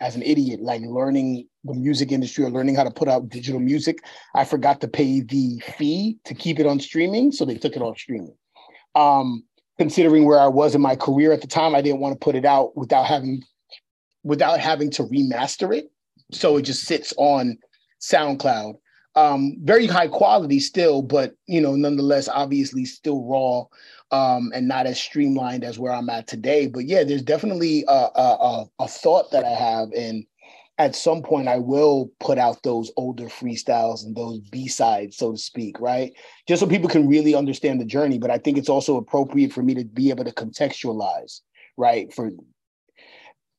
as 0.00 0.16
an 0.16 0.22
idiot, 0.22 0.60
like 0.60 0.82
learning 0.82 1.46
the 1.64 1.74
music 1.74 2.10
industry 2.10 2.44
or 2.44 2.50
learning 2.50 2.74
how 2.74 2.82
to 2.82 2.90
put 2.90 3.08
out 3.08 3.28
digital 3.28 3.60
music, 3.60 3.98
I 4.34 4.44
forgot 4.44 4.80
to 4.80 4.88
pay 4.88 5.20
the 5.20 5.62
fee 5.78 6.18
to 6.24 6.34
keep 6.34 6.58
it 6.58 6.66
on 6.66 6.80
streaming, 6.80 7.30
so 7.30 7.44
they 7.44 7.56
took 7.56 7.76
it 7.76 7.82
off 7.82 7.98
streaming. 7.98 8.34
Um, 8.96 9.44
considering 9.78 10.24
where 10.24 10.40
I 10.40 10.48
was 10.48 10.74
in 10.74 10.80
my 10.80 10.96
career 10.96 11.32
at 11.32 11.40
the 11.40 11.46
time, 11.46 11.76
I 11.76 11.82
didn't 11.82 12.00
want 12.00 12.20
to 12.20 12.22
put 12.22 12.34
it 12.34 12.44
out 12.44 12.76
without 12.76 13.06
having 13.06 13.42
without 14.24 14.58
having 14.58 14.90
to 14.90 15.04
remaster 15.04 15.76
it. 15.76 15.90
So 16.32 16.56
it 16.56 16.62
just 16.62 16.82
sits 16.82 17.14
on 17.16 17.58
SoundCloud. 18.00 18.74
Um, 19.14 19.56
very 19.62 19.86
high 19.86 20.08
quality 20.08 20.58
still, 20.58 21.02
but 21.02 21.34
you 21.46 21.60
know, 21.60 21.74
nonetheless, 21.76 22.28
obviously 22.28 22.84
still 22.84 23.24
raw 23.24 23.64
um, 24.10 24.52
and 24.54 24.68
not 24.68 24.86
as 24.86 25.00
streamlined 25.00 25.64
as 25.64 25.78
where 25.78 25.92
I'm 25.92 26.08
at 26.10 26.26
today. 26.26 26.66
But 26.66 26.86
yeah, 26.86 27.04
there's 27.04 27.22
definitely 27.22 27.84
a, 27.88 27.92
a, 28.14 28.64
a 28.78 28.88
thought 28.88 29.30
that 29.32 29.44
I 29.44 29.50
have, 29.50 29.90
and 29.92 30.24
at 30.78 30.96
some 30.96 31.22
point 31.22 31.48
I 31.48 31.58
will 31.58 32.10
put 32.20 32.38
out 32.38 32.62
those 32.62 32.90
older 32.96 33.26
freestyles 33.26 34.04
and 34.04 34.16
those 34.16 34.40
B 34.40 34.68
sides, 34.68 35.16
so 35.16 35.32
to 35.32 35.38
speak, 35.38 35.78
right? 35.80 36.12
Just 36.48 36.60
so 36.60 36.66
people 36.66 36.88
can 36.88 37.08
really 37.08 37.34
understand 37.34 37.80
the 37.80 37.84
journey. 37.84 38.18
But 38.18 38.30
I 38.30 38.38
think 38.38 38.58
it's 38.58 38.68
also 38.68 38.96
appropriate 38.96 39.52
for 39.52 39.62
me 39.62 39.74
to 39.74 39.84
be 39.84 40.10
able 40.10 40.24
to 40.24 40.32
contextualize, 40.32 41.40
right? 41.76 42.12
For 42.12 42.30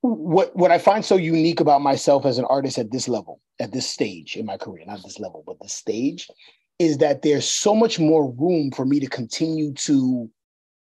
what 0.03 0.55
what 0.55 0.71
I 0.71 0.77
find 0.77 1.03
so 1.03 1.15
unique 1.15 1.61
about 1.61 1.81
myself 1.81 2.25
as 2.25 2.37
an 2.37 2.45
artist 2.45 2.77
at 2.77 2.91
this 2.91 3.07
level, 3.07 3.39
at 3.59 3.71
this 3.71 3.89
stage 3.89 4.35
in 4.35 4.45
my 4.45 4.57
career, 4.57 4.83
not 4.85 5.01
this 5.01 5.19
level, 5.19 5.43
but 5.47 5.57
the 5.61 5.69
stage, 5.69 6.27
is 6.77 6.97
that 6.97 7.21
there's 7.21 7.47
so 7.47 7.73
much 7.73 7.99
more 7.99 8.29
room 8.31 8.71
for 8.71 8.85
me 8.85 8.99
to 8.99 9.07
continue 9.07 9.73
to 9.73 10.29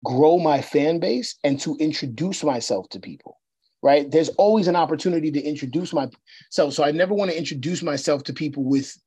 grow 0.03 0.37
my 0.37 0.61
fan 0.61 0.99
base 0.99 1.35
and 1.43 1.59
to 1.61 1.75
introduce 1.77 2.43
myself 2.43 2.87
to 2.89 2.99
people 2.99 3.39
right? 3.83 4.09
There's 4.09 4.29
always 4.29 4.67
an 4.67 4.75
opportunity 4.75 5.31
to 5.31 5.39
introduce 5.39 5.93
myself. 5.93 6.73
So 6.73 6.83
I 6.83 6.91
never 6.91 7.13
want 7.13 7.29
to 7.29 7.37
introduce 7.37 7.83
myself 7.83 8.23
to 8.23 8.33
people 8.33 8.63
with 8.63 8.97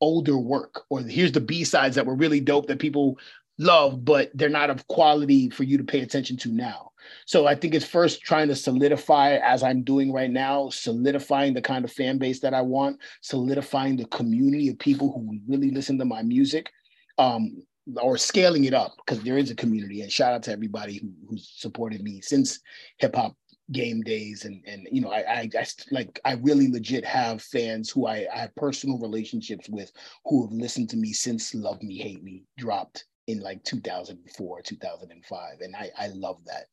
older 0.00 0.36
work 0.36 0.82
or 0.90 1.00
here's 1.00 1.32
the 1.32 1.40
B-sides 1.40 1.94
that 1.96 2.06
were 2.06 2.16
really 2.16 2.40
dope 2.40 2.66
that 2.66 2.78
people 2.78 3.18
love, 3.58 4.04
but 4.04 4.30
they're 4.34 4.48
not 4.48 4.70
of 4.70 4.86
quality 4.88 5.50
for 5.50 5.62
you 5.64 5.78
to 5.78 5.84
pay 5.84 6.00
attention 6.00 6.36
to 6.38 6.50
now. 6.50 6.90
So 7.26 7.46
I 7.46 7.54
think 7.54 7.74
it's 7.74 7.84
first 7.84 8.22
trying 8.22 8.48
to 8.48 8.56
solidify, 8.56 9.38
as 9.42 9.62
I'm 9.62 9.82
doing 9.82 10.12
right 10.12 10.30
now, 10.30 10.70
solidifying 10.70 11.54
the 11.54 11.62
kind 11.62 11.84
of 11.84 11.92
fan 11.92 12.18
base 12.18 12.40
that 12.40 12.54
I 12.54 12.62
want, 12.62 12.98
solidifying 13.20 13.96
the 13.96 14.06
community 14.06 14.68
of 14.68 14.78
people 14.78 15.12
who 15.12 15.38
really 15.46 15.70
listen 15.70 15.98
to 15.98 16.04
my 16.04 16.22
music, 16.22 16.70
um, 17.18 17.62
or 18.00 18.16
scaling 18.16 18.64
it 18.64 18.72
up 18.72 18.94
because 19.04 19.22
there 19.22 19.36
is 19.36 19.50
a 19.50 19.54
community. 19.54 20.00
And 20.00 20.10
shout 20.10 20.32
out 20.32 20.42
to 20.44 20.52
everybody 20.52 20.98
who, 20.98 21.12
who's 21.28 21.52
supported 21.56 22.02
me 22.02 22.20
since 22.22 22.60
hip 22.98 23.14
hop 23.14 23.36
game 23.72 24.02
days 24.02 24.44
and 24.44 24.62
and 24.66 24.86
you 24.92 25.00
know 25.00 25.10
I, 25.10 25.20
I, 25.20 25.50
I 25.58 25.66
like 25.90 26.20
I 26.26 26.32
really 26.34 26.70
legit 26.70 27.02
have 27.02 27.40
fans 27.40 27.88
who 27.88 28.06
I, 28.06 28.26
I 28.30 28.40
have 28.40 28.54
personal 28.56 28.98
relationships 28.98 29.70
with 29.70 29.90
who 30.26 30.44
have 30.44 30.52
listened 30.52 30.90
to 30.90 30.98
me 30.98 31.14
since 31.14 31.54
Love 31.54 31.82
Me 31.82 31.96
Hate 31.96 32.22
Me 32.22 32.44
dropped 32.58 33.06
in 33.26 33.40
like 33.40 33.62
2004 33.64 34.62
2005 34.62 35.60
and 35.60 35.76
i 35.76 35.90
i 35.98 36.08
love 36.08 36.38
that. 36.46 36.66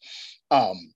Um 0.55 0.93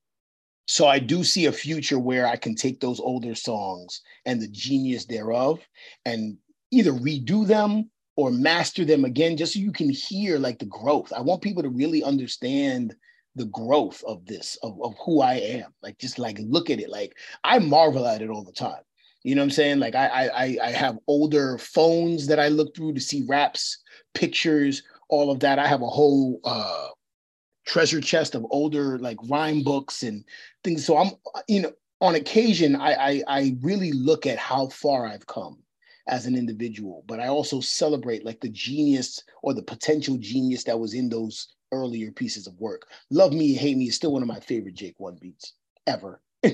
so 0.67 0.87
i 0.87 0.99
do 0.99 1.23
see 1.23 1.45
a 1.45 1.51
future 1.51 1.99
where 1.99 2.25
i 2.25 2.35
can 2.35 2.55
take 2.55 2.79
those 2.79 2.99
older 2.99 3.35
songs 3.35 4.01
and 4.25 4.41
the 4.41 4.47
genius 4.47 5.05
thereof 5.05 5.59
and 6.05 6.37
either 6.71 6.91
redo 6.91 7.45
them 7.45 7.89
or 8.15 8.31
master 8.31 8.85
them 8.85 9.05
again 9.05 9.37
just 9.37 9.53
so 9.53 9.59
you 9.59 9.71
can 9.71 9.89
hear 9.89 10.37
like 10.37 10.59
the 10.59 10.65
growth. 10.65 11.11
I 11.15 11.21
want 11.21 11.41
people 11.41 11.63
to 11.63 11.69
really 11.69 12.03
understand 12.03 12.95
the 13.35 13.45
growth 13.45 14.01
of 14.07 14.25
this 14.25 14.57
of, 14.63 14.81
of 14.81 14.95
who 15.03 15.21
i 15.21 15.33
am. 15.33 15.73
Like 15.83 15.97
just 15.97 16.19
like 16.19 16.37
look 16.39 16.69
at 16.69 16.79
it. 16.79 16.89
Like 16.89 17.13
i 17.43 17.59
marvel 17.59 18.07
at 18.07 18.21
it 18.21 18.29
all 18.29 18.43
the 18.43 18.53
time. 18.53 18.81
You 19.23 19.35
know 19.35 19.41
what 19.41 19.45
i'm 19.45 19.51
saying? 19.51 19.79
Like 19.79 19.95
i 19.95 20.29
i 20.33 20.57
i 20.63 20.71
have 20.71 20.97
older 21.07 21.57
phones 21.57 22.27
that 22.27 22.39
i 22.39 22.47
look 22.47 22.75
through 22.75 22.93
to 22.93 23.01
see 23.01 23.25
raps 23.27 23.81
pictures 24.13 24.83
all 25.09 25.31
of 25.31 25.39
that. 25.41 25.59
I 25.59 25.67
have 25.67 25.81
a 25.81 25.87
whole 25.87 26.39
uh, 26.43 26.89
treasure 27.65 28.01
chest 28.01 28.35
of 28.35 28.45
older 28.49 28.97
like 28.99 29.17
rhyme 29.27 29.63
books 29.63 30.03
and 30.03 30.23
things. 30.63 30.85
So 30.85 30.97
I'm, 30.97 31.11
you 31.47 31.61
know, 31.61 31.71
on 32.01 32.15
occasion, 32.15 32.75
I, 32.75 32.93
I, 32.93 33.23
I 33.27 33.55
really 33.61 33.91
look 33.91 34.25
at 34.25 34.37
how 34.37 34.67
far 34.67 35.07
I've 35.07 35.25
come 35.27 35.59
as 36.07 36.25
an 36.25 36.35
individual, 36.35 37.03
but 37.07 37.19
I 37.19 37.27
also 37.27 37.59
celebrate 37.59 38.25
like 38.25 38.39
the 38.39 38.49
genius 38.49 39.23
or 39.41 39.53
the 39.53 39.63
potential 39.63 40.17
genius 40.17 40.63
that 40.65 40.79
was 40.79 40.93
in 40.93 41.09
those 41.09 41.55
earlier 41.71 42.11
pieces 42.11 42.47
of 42.47 42.59
work. 42.59 42.87
Love 43.09 43.33
Me, 43.33 43.53
Hate 43.53 43.77
Me 43.77 43.85
is 43.85 43.95
still 43.95 44.13
one 44.13 44.21
of 44.21 44.27
my 44.27 44.39
favorite 44.39 44.75
Jake 44.75 44.95
One 44.97 45.17
beats 45.19 45.53
ever. 45.87 46.21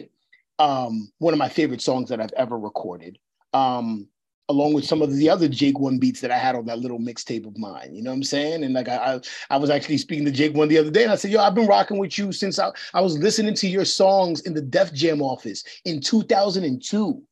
um, 0.60 1.12
one 1.18 1.34
of 1.34 1.38
my 1.38 1.50
favorite 1.50 1.82
songs 1.82 2.10
that 2.10 2.22
I've 2.22 2.34
ever 2.38 2.58
recorded. 2.58 3.20
Um, 3.54 4.08
along 4.52 4.74
with 4.74 4.86
some 4.86 5.02
of 5.02 5.14
the 5.16 5.30
other 5.30 5.48
Jake 5.48 5.80
One 5.80 5.98
beats 5.98 6.22
that 6.22 6.32
I 6.32 6.38
had 6.38 6.56
on 6.56 6.66
that 6.66 6.80
little 6.80 7.00
mixtape 7.00 7.48
of 7.48 7.58
mine. 7.58 7.96
You 7.96 8.04
know 8.04 8.12
what 8.12 8.18
I'm 8.18 8.24
saying? 8.24 8.64
And 8.64 8.74
like 8.74 8.88
I, 8.88 9.16
I, 9.16 9.22
I, 9.50 9.58
was 9.58 9.70
actually 9.70 9.98
speaking 9.98 10.26
to 10.26 10.32
Jake 10.32 10.54
One 10.54 10.68
the 10.68 10.78
other 10.78 10.92
day, 10.92 11.04
and 11.04 11.12
I 11.12 11.16
said, 11.16 11.32
"Yo, 11.32 11.42
I've 11.42 11.56
been 11.56 11.68
rocking 11.68 11.98
with 11.98 12.18
you 12.18 12.32
since 12.32 12.60
I, 12.60 12.72
I 12.94 13.02
was 13.02 13.18
listening 13.18 13.56
to 13.56 13.68
your 13.68 13.86
songs 13.86 14.42
in 14.42 14.54
the 14.54 14.62
Def 14.62 14.94
Jam 14.94 15.22
office 15.22 15.64
in 15.86 16.02
2002. 16.02 17.24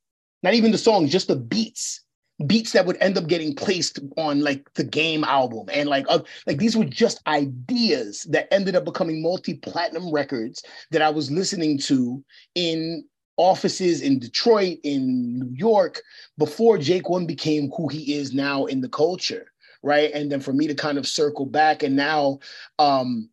Not 0.42 0.54
even 0.54 0.72
the 0.72 0.78
songs, 0.78 1.12
just 1.12 1.28
the 1.28 1.36
beats." 1.36 2.00
beats 2.46 2.72
that 2.72 2.86
would 2.86 2.96
end 3.00 3.18
up 3.18 3.26
getting 3.26 3.54
placed 3.54 3.98
on 4.16 4.40
like 4.40 4.72
the 4.72 4.84
game 4.84 5.24
album 5.24 5.68
and 5.72 5.88
like 5.88 6.06
uh, 6.08 6.20
like 6.46 6.56
these 6.56 6.76
were 6.76 6.84
just 6.84 7.20
ideas 7.26 8.24
that 8.30 8.52
ended 8.52 8.74
up 8.74 8.84
becoming 8.84 9.22
multi-platinum 9.22 10.10
records 10.10 10.62
that 10.90 11.02
I 11.02 11.10
was 11.10 11.30
listening 11.30 11.78
to 11.80 12.24
in 12.54 13.04
offices 13.40 14.02
in 14.02 14.18
Detroit, 14.18 14.78
in 14.82 15.38
New 15.38 15.50
York, 15.54 16.02
before 16.36 16.76
Jake 16.76 17.08
One 17.08 17.26
became 17.26 17.70
who 17.74 17.88
he 17.88 18.14
is 18.14 18.34
now 18.34 18.66
in 18.66 18.82
the 18.82 18.88
culture, 18.88 19.46
right? 19.82 20.12
And 20.12 20.30
then 20.30 20.40
for 20.40 20.52
me 20.52 20.66
to 20.66 20.74
kind 20.74 20.98
of 20.98 21.08
circle 21.08 21.46
back, 21.46 21.82
and 21.82 21.96
now 21.96 22.38
um, 22.78 23.30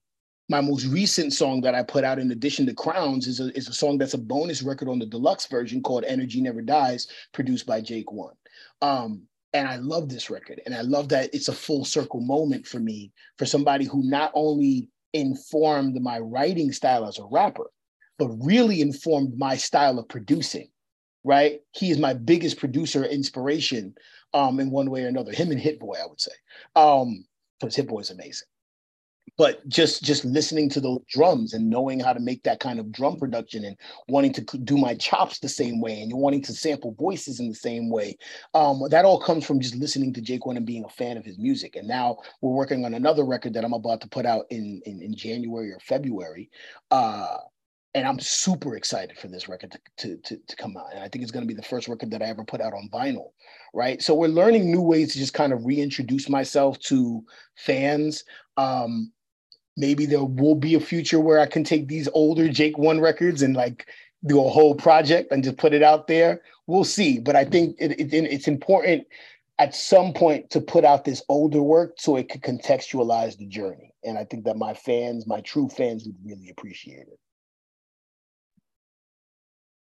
my 0.48 0.62
most 0.62 0.86
recent 0.86 1.34
song 1.34 1.60
that 1.62 1.76
I 1.76 1.84
put 1.84 2.06
out 2.06 2.20
in 2.20 2.32
addition 2.32 2.66
to 2.68 2.74
Crowns 2.74 3.28
is 3.28 3.42
a, 3.42 3.56
is 3.58 3.68
a 3.68 3.74
song 3.74 3.98
that's 3.98 4.14
a 4.14 4.18
bonus 4.18 4.64
record 4.64 4.88
on 4.88 4.98
the 4.98 5.06
deluxe 5.06 5.46
version 5.48 5.84
called 5.84 6.06
Energy 6.06 6.40
Never 6.40 6.62
Dies, 6.62 7.08
produced 7.34 7.66
by 7.66 7.82
Jake 7.82 8.10
One. 8.12 8.36
Um, 8.82 9.24
and 9.54 9.68
I 9.68 9.76
love 9.76 10.08
this 10.08 10.30
record. 10.30 10.62
And 10.66 10.74
I 10.74 10.82
love 10.82 11.10
that 11.10 11.34
it's 11.34 11.50
a 11.50 11.54
full 11.54 11.84
circle 11.84 12.22
moment 12.22 12.66
for 12.66 12.80
me, 12.80 13.12
for 13.38 13.46
somebody 13.46 13.84
who 13.86 14.04
not 14.04 14.32
only 14.34 14.90
informed 15.14 16.02
my 16.02 16.20
writing 16.20 16.72
style 16.72 17.06
as 17.06 17.20
a 17.20 17.26
rapper, 17.26 17.70
but 18.18 18.30
really 18.42 18.82
informed 18.82 19.38
my 19.38 19.56
style 19.56 20.00
of 20.00 20.08
producing. 20.08 20.70
Right, 21.24 21.60
he 21.72 21.92
is 21.92 21.98
my 21.98 22.14
biggest 22.14 22.58
producer 22.58 23.04
inspiration, 23.04 23.96
um, 24.34 24.60
in 24.60 24.72
one 24.72 24.90
way 24.90 25.04
or 25.04 25.08
another. 25.08 25.34
Him 25.34 25.52
and 25.52 25.60
Hit 25.60 25.80
Boy, 25.80 25.96
I 26.02 26.08
would 26.08 26.22
say, 26.22 26.32
um, 26.76 27.26
because 27.60 27.76
Hit 27.76 27.88
Boy 27.88 28.00
is 28.00 28.12
amazing. 28.12 28.48
But 29.38 29.68
just 29.68 30.04
just 30.04 30.26
listening 30.26 30.70
to 30.70 30.80
those 30.80 31.02
drums 31.10 31.54
and 31.54 31.70
knowing 31.70 32.00
how 32.00 32.14
to 32.14 32.20
make 32.20 32.42
that 32.44 32.60
kind 32.60 32.80
of 32.80 32.92
drum 32.92 33.18
production 33.18 33.66
and 33.66 33.76
wanting 34.08 34.34
to 34.34 34.42
do 34.60 34.78
my 34.78 34.96
chops 34.96 35.40
the 35.40 35.50
same 35.50 35.82
way 35.82 36.02
and 36.02 36.12
wanting 36.14 36.42
to 36.44 36.54
sample 36.54 36.94
voices 36.94 37.40
in 37.40 37.50
the 37.50 37.56
same 37.56 37.90
way, 37.90 38.18
um, 38.54 38.82
that 38.90 39.06
all 39.06 39.20
comes 39.20 39.46
from 39.46 39.60
just 39.60 39.76
listening 39.76 40.14
to 40.14 40.22
Jake 40.22 40.46
One 40.46 40.58
and 40.58 40.66
being 40.66 40.86
a 40.86 40.90
fan 40.90 41.18
of 41.18 41.26
his 41.26 41.38
music. 41.38 41.76
And 41.76 41.88
now 41.88 42.18
we're 42.42 42.56
working 42.56 42.86
on 42.86 42.94
another 42.94 43.26
record 43.26 43.54
that 43.54 43.66
I'm 43.66 43.74
about 43.74 44.02
to 44.02 44.08
put 44.08 44.26
out 44.26 44.46
in 44.50 44.82
in, 44.86 45.02
in 45.02 45.14
January 45.14 45.72
or 45.72 45.80
February. 45.82 46.50
Uh, 46.90 47.38
and 47.98 48.06
I'm 48.06 48.20
super 48.20 48.76
excited 48.76 49.18
for 49.18 49.28
this 49.28 49.50
record 49.50 49.76
to, 49.98 50.18
to, 50.18 50.38
to, 50.38 50.56
come 50.56 50.78
out. 50.78 50.94
And 50.94 51.04
I 51.04 51.10
think 51.10 51.24
it's 51.24 51.32
going 51.32 51.44
to 51.44 51.48
be 51.48 51.60
the 51.60 51.64
first 51.64 51.88
record 51.88 52.12
that 52.12 52.22
I 52.22 52.26
ever 52.26 52.44
put 52.44 52.62
out 52.62 52.74
on 52.74 52.90
vinyl, 52.94 53.32
right? 53.74 54.00
So 54.04 54.14
we're 54.14 54.28
learning 54.28 54.72
new 54.72 54.82
ways 54.82 55.14
to 55.14 55.20
just 55.20 55.34
kind 55.34 55.52
of 55.52 55.66
reintroduce 55.66 56.30
myself 56.30 56.78
to 56.82 57.24
fans. 57.56 58.24
Um, 58.56 59.12
maybe 59.78 60.06
there 60.06 60.24
will 60.24 60.54
be 60.54 60.76
a 60.76 60.80
future 60.80 61.20
where 61.20 61.40
I 61.40 61.48
can 61.48 61.64
take 61.64 61.88
these 61.88 62.08
older 62.14 62.50
Jake 62.50 62.78
One 62.78 63.00
records 63.00 63.42
and 63.42 63.56
like 63.56 63.88
do 64.28 64.46
a 64.46 64.50
whole 64.50 64.76
project 64.76 65.32
and 65.32 65.44
just 65.44 65.58
put 65.58 65.74
it 65.74 65.82
out 65.82 66.06
there. 66.06 66.42
We'll 66.68 66.84
see. 66.84 67.18
But 67.18 67.36
I 67.36 67.46
think 67.46 67.78
it, 67.80 68.00
it, 68.00 68.14
it's 68.14 68.48
important 68.48 69.08
at 69.58 69.74
some 69.74 70.14
point 70.14 70.52
to 70.52 70.62
put 70.62 70.86
out 70.86 71.04
this 71.04 71.24
older 71.30 71.64
work 71.64 71.96
so 71.98 72.16
it 72.16 72.30
could 72.30 72.44
contextualize 72.44 73.40
the 73.40 73.48
journey. 73.48 73.96
And 74.04 74.20
I 74.20 74.24
think 74.24 74.46
that 74.46 74.56
my 74.56 74.76
fans, 74.76 75.26
my 75.26 75.42
true 75.42 75.68
fans, 75.68 76.06
would 76.06 76.18
really 76.24 76.50
appreciate 76.52 77.08
it. 77.08 77.20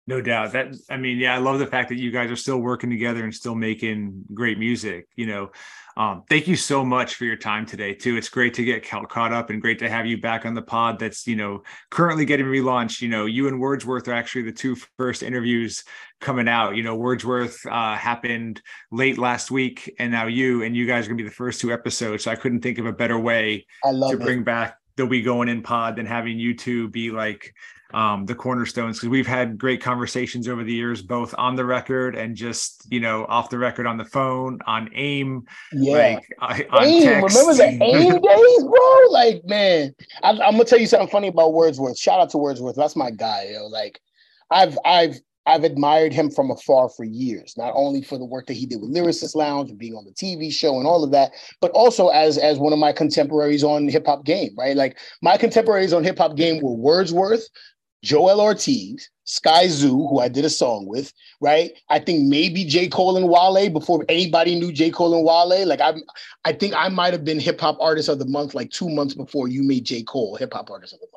No 0.07 0.21
doubt. 0.21 0.53
That 0.53 0.73
I 0.89 0.95
mean, 0.95 1.17
yeah, 1.17 1.35
I 1.35 1.37
love 1.37 1.59
the 1.59 1.67
fact 1.67 1.89
that 1.89 1.97
you 1.97 2.11
guys 2.11 2.31
are 2.31 2.37
still 2.37 2.59
working 2.59 2.89
together 2.89 3.25
and 3.25 3.35
still 3.35 3.55
making 3.55 4.23
great 4.33 4.57
music. 4.57 5.09
You 5.17 5.27
know, 5.27 5.51
um, 5.97 6.23
thank 6.29 6.47
you 6.47 6.55
so 6.55 6.85
much 6.85 7.15
for 7.15 7.25
your 7.25 7.35
time 7.35 7.65
today 7.65 7.93
too. 7.93 8.15
It's 8.15 8.29
great 8.29 8.53
to 8.53 8.63
get 8.63 8.87
caught 8.87 9.33
up 9.33 9.49
and 9.49 9.61
great 9.61 9.79
to 9.79 9.89
have 9.89 10.05
you 10.05 10.17
back 10.17 10.45
on 10.45 10.53
the 10.53 10.61
pod. 10.61 10.97
That's 10.97 11.27
you 11.27 11.35
know 11.35 11.61
currently 11.89 12.23
getting 12.23 12.45
relaunched. 12.45 13.01
You 13.01 13.09
know, 13.09 13.25
you 13.25 13.49
and 13.49 13.59
Wordsworth 13.59 14.07
are 14.07 14.13
actually 14.13 14.43
the 14.43 14.53
two 14.53 14.77
first 14.97 15.23
interviews 15.23 15.83
coming 16.21 16.47
out. 16.47 16.77
You 16.77 16.83
know, 16.83 16.95
Wordsworth 16.95 17.65
uh, 17.65 17.95
happened 17.97 18.61
late 18.91 19.17
last 19.17 19.51
week, 19.51 19.93
and 19.99 20.09
now 20.09 20.27
you 20.27 20.63
and 20.63 20.73
you 20.73 20.87
guys 20.87 21.05
are 21.05 21.09
gonna 21.09 21.17
be 21.17 21.23
the 21.23 21.31
first 21.31 21.59
two 21.59 21.73
episodes. 21.73 22.23
So 22.23 22.31
I 22.31 22.35
couldn't 22.37 22.61
think 22.61 22.77
of 22.77 22.85
a 22.85 22.93
better 22.93 23.19
way 23.19 23.65
to 23.83 24.11
it. 24.13 24.19
bring 24.21 24.45
back 24.45 24.77
the 24.95 25.05
We 25.05 25.21
Going 25.21 25.49
In 25.49 25.61
pod 25.63 25.97
than 25.97 26.05
having 26.05 26.39
you 26.39 26.55
two 26.55 26.87
be 26.87 27.11
like 27.11 27.53
um, 27.93 28.25
the 28.25 28.35
cornerstones 28.35 28.97
because 28.97 29.09
we've 29.09 29.27
had 29.27 29.57
great 29.57 29.81
conversations 29.81 30.47
over 30.47 30.63
the 30.63 30.73
years, 30.73 31.01
both 31.01 31.33
on 31.37 31.55
the 31.55 31.65
record 31.65 32.15
and 32.15 32.35
just 32.35 32.85
you 32.91 32.99
know 32.99 33.25
off 33.25 33.49
the 33.49 33.57
record 33.57 33.87
on 33.87 33.97
the 33.97 34.05
phone, 34.05 34.59
on 34.65 34.89
AIM, 34.93 35.45
yeah, 35.71 36.19
like, 36.39 36.67
on 36.71 36.83
AIM. 36.83 37.03
Text. 37.03 37.37
Remember 37.37 37.53
the 37.53 37.83
AIM 37.83 38.21
days, 38.21 38.63
bro? 38.63 39.11
Like, 39.11 39.41
man, 39.45 39.95
I, 40.23 40.31
I'm 40.31 40.53
gonna 40.53 40.65
tell 40.65 40.79
you 40.79 40.87
something 40.87 41.09
funny 41.09 41.27
about 41.29 41.53
Wordsworth. 41.53 41.97
Shout 41.97 42.19
out 42.19 42.29
to 42.31 42.37
Wordsworth. 42.37 42.75
That's 42.75 42.95
my 42.95 43.11
guy, 43.11 43.49
yo. 43.53 43.67
Like, 43.67 43.99
I've 44.51 44.77
I've 44.83 45.19
I've 45.47 45.63
admired 45.63 46.11
him 46.11 46.29
from 46.29 46.51
afar 46.51 46.89
for 46.89 47.05
years, 47.05 47.55
not 47.57 47.71
only 47.73 48.01
for 48.01 48.17
the 48.17 48.25
work 48.25 48.47
that 48.47 48.53
he 48.53 48.65
did 48.65 48.81
with 48.81 48.93
Lyricist 48.93 49.33
Lounge 49.33 49.69
and 49.69 49.79
being 49.79 49.95
on 49.95 50.03
the 50.03 50.11
TV 50.11 50.51
show 50.51 50.77
and 50.77 50.85
all 50.85 51.05
of 51.05 51.11
that, 51.11 51.31
but 51.61 51.71
also 51.71 52.09
as 52.09 52.37
as 52.37 52.59
one 52.59 52.73
of 52.73 52.79
my 52.79 52.91
contemporaries 52.91 53.63
on 53.63 53.87
Hip 53.87 54.05
Hop 54.07 54.25
Game, 54.25 54.51
right? 54.57 54.75
Like 54.75 54.97
my 55.21 55.37
contemporaries 55.37 55.93
on 55.93 56.03
Hip 56.03 56.17
Hop 56.17 56.35
Game 56.35 56.61
were 56.61 56.73
Wordsworth, 56.73 57.47
Joell 58.05 58.39
Ortiz, 58.39 59.09
Skyzoo, 59.25 60.09
who 60.09 60.19
I 60.19 60.27
did 60.27 60.45
a 60.45 60.49
song 60.49 60.85
with, 60.85 61.11
right? 61.41 61.71
I 61.89 61.99
think 61.99 62.27
maybe 62.27 62.63
J. 62.63 62.87
Cole 62.87 63.17
and 63.17 63.27
Wale 63.27 63.69
before 63.69 64.05
anybody 64.07 64.59
knew 64.59 64.71
J. 64.71 64.91
Cole 64.91 65.15
and 65.15 65.25
Wale. 65.25 65.67
Like 65.67 65.81
I 65.81 65.95
I 66.45 66.53
think 66.53 66.73
I 66.75 66.89
might 66.89 67.13
have 67.13 67.25
been 67.25 67.39
hip 67.39 67.59
hop 67.59 67.77
artist 67.81 68.09
of 68.09 68.19
the 68.19 68.25
month 68.27 68.53
like 68.53 68.69
two 68.69 68.89
months 68.89 69.13
before 69.13 69.47
you 69.47 69.63
made 69.63 69.85
J. 69.85 70.03
Cole 70.03 70.35
hip 70.35 70.53
hop 70.53 70.69
artist 70.69 70.93
of 70.93 70.99
the 70.99 71.07
month. 71.13 71.16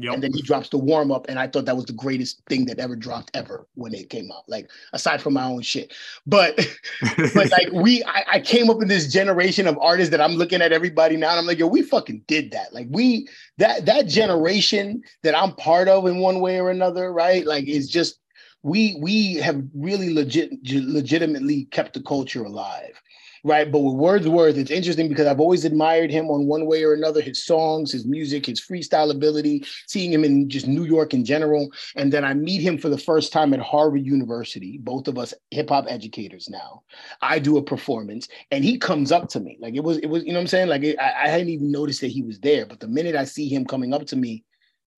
Yep. 0.00 0.14
And 0.14 0.22
then 0.22 0.32
he 0.32 0.42
drops 0.42 0.68
the 0.68 0.78
warm 0.78 1.10
up, 1.10 1.26
and 1.28 1.40
I 1.40 1.48
thought 1.48 1.64
that 1.64 1.74
was 1.74 1.86
the 1.86 1.92
greatest 1.92 2.40
thing 2.48 2.66
that 2.66 2.78
ever 2.78 2.94
dropped 2.94 3.32
ever 3.34 3.66
when 3.74 3.92
it 3.92 4.10
came 4.10 4.30
out. 4.30 4.48
Like 4.48 4.70
aside 4.92 5.20
from 5.20 5.34
my 5.34 5.42
own 5.42 5.62
shit, 5.62 5.92
but 6.24 6.56
but 7.34 7.50
like 7.50 7.72
we, 7.72 8.04
I, 8.04 8.24
I, 8.34 8.40
came 8.40 8.70
up 8.70 8.80
in 8.80 8.86
this 8.86 9.12
generation 9.12 9.66
of 9.66 9.76
artists 9.80 10.12
that 10.12 10.20
I'm 10.20 10.34
looking 10.34 10.62
at 10.62 10.72
everybody 10.72 11.16
now, 11.16 11.30
and 11.30 11.40
I'm 11.40 11.46
like, 11.46 11.58
yo, 11.58 11.66
we 11.66 11.82
fucking 11.82 12.22
did 12.28 12.52
that. 12.52 12.72
Like 12.72 12.86
we 12.90 13.28
that 13.56 13.86
that 13.86 14.06
generation 14.06 15.02
that 15.24 15.36
I'm 15.36 15.52
part 15.56 15.88
of 15.88 16.06
in 16.06 16.18
one 16.18 16.38
way 16.38 16.60
or 16.60 16.70
another, 16.70 17.12
right? 17.12 17.44
Like 17.44 17.66
it's 17.66 17.88
just 17.88 18.20
we 18.62 18.96
we 19.00 19.34
have 19.34 19.60
really 19.74 20.14
legit 20.14 20.52
legitimately 20.62 21.64
kept 21.72 21.94
the 21.94 22.02
culture 22.02 22.44
alive 22.44 23.02
right? 23.44 23.70
But 23.70 23.80
with 23.80 23.94
Wordsworth, 23.94 24.56
it's 24.56 24.70
interesting 24.70 25.08
because 25.08 25.26
I've 25.26 25.40
always 25.40 25.64
admired 25.64 26.10
him 26.10 26.28
on 26.30 26.46
one 26.46 26.66
way 26.66 26.84
or 26.84 26.94
another 26.94 27.20
his 27.20 27.44
songs, 27.44 27.92
his 27.92 28.06
music, 28.06 28.46
his 28.46 28.60
freestyle 28.60 29.10
ability, 29.10 29.64
seeing 29.86 30.12
him 30.12 30.24
in 30.24 30.48
just 30.48 30.66
New 30.66 30.84
York 30.84 31.14
in 31.14 31.24
general. 31.24 31.68
And 31.96 32.12
then 32.12 32.24
I 32.24 32.34
meet 32.34 32.60
him 32.60 32.78
for 32.78 32.88
the 32.88 32.98
first 32.98 33.32
time 33.32 33.54
at 33.54 33.60
Harvard 33.60 34.04
University, 34.04 34.78
both 34.78 35.08
of 35.08 35.18
us 35.18 35.34
hip 35.50 35.70
hop 35.70 35.86
educators 35.88 36.48
now. 36.48 36.82
I 37.22 37.38
do 37.38 37.56
a 37.56 37.62
performance 37.62 38.28
and 38.50 38.64
he 38.64 38.78
comes 38.78 39.12
up 39.12 39.28
to 39.30 39.40
me. 39.40 39.58
Like 39.60 39.74
it 39.74 39.84
was, 39.84 39.98
it 39.98 40.06
was, 40.06 40.24
you 40.24 40.32
know 40.32 40.38
what 40.38 40.42
I'm 40.42 40.48
saying? 40.48 40.68
Like 40.68 40.82
it, 40.82 40.98
I, 40.98 41.24
I 41.24 41.28
hadn't 41.28 41.48
even 41.48 41.70
noticed 41.70 42.00
that 42.00 42.08
he 42.08 42.22
was 42.22 42.38
there. 42.40 42.66
But 42.66 42.80
the 42.80 42.88
minute 42.88 43.16
I 43.16 43.24
see 43.24 43.48
him 43.48 43.64
coming 43.64 43.92
up 43.94 44.06
to 44.06 44.16
me, 44.16 44.44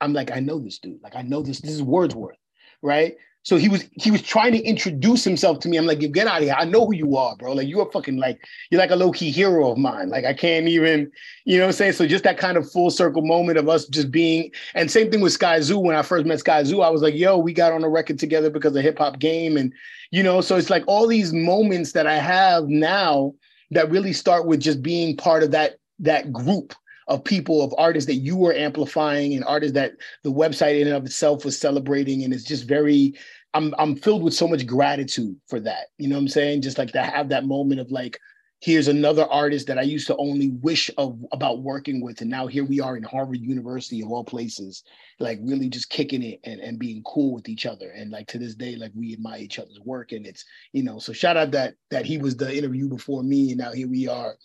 I'm 0.01 0.13
like, 0.13 0.31
I 0.31 0.41
know 0.41 0.59
this 0.59 0.79
dude. 0.79 1.03
Like 1.03 1.17
I 1.17 1.23
know 1.23 1.43
this, 1.43 1.61
this 1.61 1.73
is 1.73 1.83
Wordsworth, 1.83 2.39
right? 2.83 3.17
So 3.43 3.57
he 3.57 3.69
was 3.69 3.89
he 3.93 4.11
was 4.11 4.21
trying 4.21 4.53
to 4.53 4.63
introduce 4.63 5.25
himself 5.25 5.61
to 5.61 5.69
me. 5.69 5.79
I'm 5.79 5.87
like, 5.87 6.03
you 6.03 6.09
get 6.09 6.27
out 6.27 6.39
of 6.39 6.45
here. 6.45 6.57
I 6.57 6.67
know 6.67 6.85
who 6.85 6.95
you 6.95 7.17
are, 7.17 7.35
bro. 7.37 7.53
Like 7.53 7.69
you're 7.69 7.91
fucking 7.91 8.19
like 8.19 8.39
you're 8.71 8.81
like 8.81 8.91
a 8.91 8.97
low 8.97 9.13
key 9.13 9.31
hero 9.31 9.71
of 9.71 9.79
mine. 9.79 10.11
Like 10.11 10.27
I 10.27 10.35
can't 10.35 10.69
even, 10.69 11.11
you 11.47 11.57
know 11.57 11.65
what 11.65 11.69
I'm 11.69 11.73
saying? 11.73 11.93
So 11.95 12.07
just 12.07 12.25
that 12.25 12.37
kind 12.37 12.59
of 12.59 12.71
full 12.71 12.91
circle 12.91 13.23
moment 13.23 13.57
of 13.57 13.69
us 13.69 13.87
just 13.87 14.11
being 14.11 14.51
and 14.75 14.91
same 14.91 15.11
thing 15.11 15.23
with 15.23 15.39
Skyzoo. 15.39 15.83
When 15.83 15.97
I 15.97 16.03
first 16.03 16.27
met 16.27 16.41
Skyzoo, 16.41 16.85
I 16.85 16.91
was 16.91 17.01
like, 17.01 17.15
yo, 17.15 17.39
we 17.39 17.55
got 17.55 17.73
on 17.73 17.83
a 17.83 17.89
record 17.89 18.19
together 18.19 18.51
because 18.51 18.77
of 18.77 18.83
hip 18.83 18.99
hop 18.99 19.19
game. 19.19 19.57
And 19.57 19.73
you 20.11 20.23
know, 20.23 20.43
so 20.43 20.57
it's 20.57 20.71
like 20.71 20.85
all 20.87 21.07
these 21.07 21.33
moments 21.33 21.93
that 21.93 22.07
I 22.07 22.17
have 22.17 22.69
now 22.69 23.33
that 23.71 23.91
really 23.91 24.13
start 24.13 24.47
with 24.47 24.61
just 24.61 24.83
being 24.83 25.17
part 25.17 25.43
of 25.43 25.51
that 25.53 25.77
that 26.01 26.33
group 26.33 26.75
of 27.11 27.25
people 27.25 27.61
of 27.63 27.75
artists 27.77 28.07
that 28.07 28.15
you 28.15 28.37
were 28.37 28.55
amplifying 28.55 29.35
and 29.35 29.45
artists 29.45 29.75
that 29.75 29.93
the 30.23 30.33
website 30.33 30.81
in 30.81 30.87
and 30.87 30.97
of 30.97 31.05
itself 31.05 31.45
was 31.45 31.59
celebrating. 31.59 32.25
And 32.25 32.33
it's 32.33 32.45
just 32.45 32.67
very 32.67 33.15
i'm 33.53 33.75
i'm 33.79 33.97
filled 33.97 34.23
with 34.23 34.33
so 34.33 34.49
much 34.49 34.67
gratitude 34.67 35.37
for 35.49 35.61
that. 35.61 35.89
You 35.99 36.09
know 36.09 36.15
what 36.15 36.23
i'm 36.23 36.29
saying? 36.29 36.63
Just 36.63 36.79
like 36.79 36.93
to 36.93 37.03
have 37.03 37.29
that 37.29 37.45
moment 37.45 37.81
of 37.81 37.91
like 37.91 38.19
here's 38.61 38.89
another 38.89 39.25
artist 39.27 39.67
that 39.67 39.79
i 39.79 39.83
used 39.83 40.07
to 40.07 40.17
only 40.17 40.51
wish 40.61 40.91
of 40.99 41.19
about 41.33 41.63
working 41.63 42.03
with 42.03 42.21
and 42.21 42.31
now 42.31 42.47
here 42.47 42.65
we 42.65 42.81
are 42.81 42.97
in 42.97 43.03
harvard 43.03 43.41
university 43.41 44.03
of 44.03 44.11
all 44.11 44.25
places 44.25 44.83
like 45.19 45.39
really 45.43 45.69
just 45.69 45.91
kicking 45.91 46.23
it 46.23 46.41
and, 46.45 46.61
and 46.61 46.79
being 46.79 47.03
cool 47.05 47.35
with 47.35 47.49
each 47.49 47.67
other 47.67 47.91
and 47.91 48.11
like 48.11 48.27
to 48.27 48.39
this 48.39 48.55
day 48.55 48.77
like 48.77 48.93
we 48.95 49.13
admire 49.13 49.41
each 49.41 49.59
other's 49.59 49.81
work 49.85 50.13
and 50.13 50.27
it's 50.27 50.45
you 50.73 50.83
know 50.83 50.99
so 50.99 51.13
shout 51.13 51.37
out 51.37 51.51
that 51.51 51.75
that 51.91 52.05
he 52.05 52.19
was 52.19 52.37
the 52.37 52.57
interview 52.57 52.89
before 52.89 53.23
me 53.23 53.51
and 53.51 53.59
now 53.59 53.73
here 53.73 53.89
we 53.89 54.09
are 54.09 54.37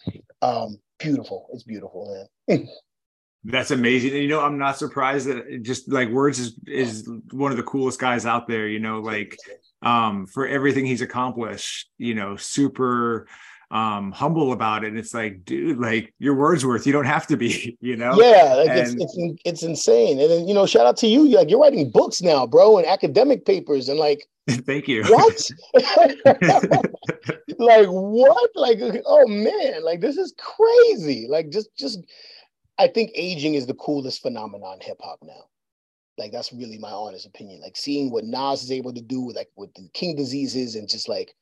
um 0.41 0.78
beautiful. 0.99 1.47
It's 1.54 1.63
beautiful, 1.63 2.28
man. 2.47 2.67
That's 3.43 3.71
amazing. 3.71 4.12
And, 4.12 4.23
you 4.23 4.28
know, 4.28 4.41
I'm 4.41 4.58
not 4.58 4.78
surprised 4.78 5.28
that 5.28 5.62
just 5.62 5.91
like 5.91 6.10
Words 6.10 6.39
is 6.39 6.56
is 6.65 7.08
one 7.32 7.51
of 7.51 7.58
the 7.58 7.63
coolest 7.63 7.99
guys 7.99 8.25
out 8.25 8.47
there. 8.47 8.67
You 8.67 8.80
know, 8.80 8.99
like 8.99 9.38
um, 9.84 10.25
for 10.25 10.47
everything 10.47 10.86
he's 10.86 11.01
accomplished. 11.01 11.89
You 11.99 12.15
know, 12.15 12.38
super 12.38 13.28
um 13.75 14.11
humble 14.13 14.53
about 14.53 14.85
it. 14.85 14.88
And 14.88 14.97
it's 14.97 15.13
like, 15.13 15.43
dude, 15.43 15.77
like 15.77 16.13
your 16.17 16.33
Wordsworth, 16.35 16.88
you 16.88 16.93
don't 16.93 17.05
have 17.05 17.27
to 17.27 17.35
be, 17.35 17.77
you 17.81 17.97
know? 17.97 18.15
Yeah, 18.15 18.55
like 18.55 18.69
and, 18.69 18.79
it's, 18.79 18.95
it's 18.97 19.41
it's 19.43 19.63
insane. 19.63 20.19
And 20.19 20.31
then 20.31 20.47
you 20.47 20.53
know, 20.53 20.65
shout 20.65 20.85
out 20.85 20.97
to 20.97 21.07
you. 21.07 21.27
Like 21.27 21.49
you're 21.49 21.59
writing 21.59 21.91
books 21.91 22.21
now, 22.21 22.47
bro, 22.47 22.77
and 22.77 22.88
academic 22.88 23.45
papers, 23.45 23.89
and 23.89 23.99
like 23.99 24.25
Thank 24.49 24.88
you. 24.88 25.03
What? 25.05 25.49
like 27.57 27.88
what? 27.88 28.51
Like 28.55 28.79
oh 29.05 29.27
man, 29.27 29.83
like 29.83 30.01
this 30.01 30.17
is 30.17 30.33
crazy. 30.38 31.27
Like 31.27 31.49
just 31.49 31.75
just 31.75 31.99
I 32.77 32.88
think 32.88 33.11
aging 33.15 33.55
is 33.55 33.65
the 33.65 33.73
coolest 33.73 34.21
phenomenon 34.21 34.77
hip 34.81 34.99
hop 35.01 35.19
now. 35.23 35.45
Like 36.17 36.31
that's 36.31 36.53
really 36.53 36.77
my 36.77 36.91
honest 36.91 37.25
opinion. 37.25 37.59
Like 37.61 37.75
seeing 37.75 38.11
what 38.11 38.23
Nas 38.23 38.63
is 38.63 38.71
able 38.71 38.93
to 38.93 39.01
do 39.01 39.19
with 39.21 39.35
like 39.35 39.49
with 39.55 39.73
the 39.73 39.89
King 39.93 40.15
diseases 40.15 40.75
and 40.75 40.88
just 40.88 41.09
like 41.09 41.33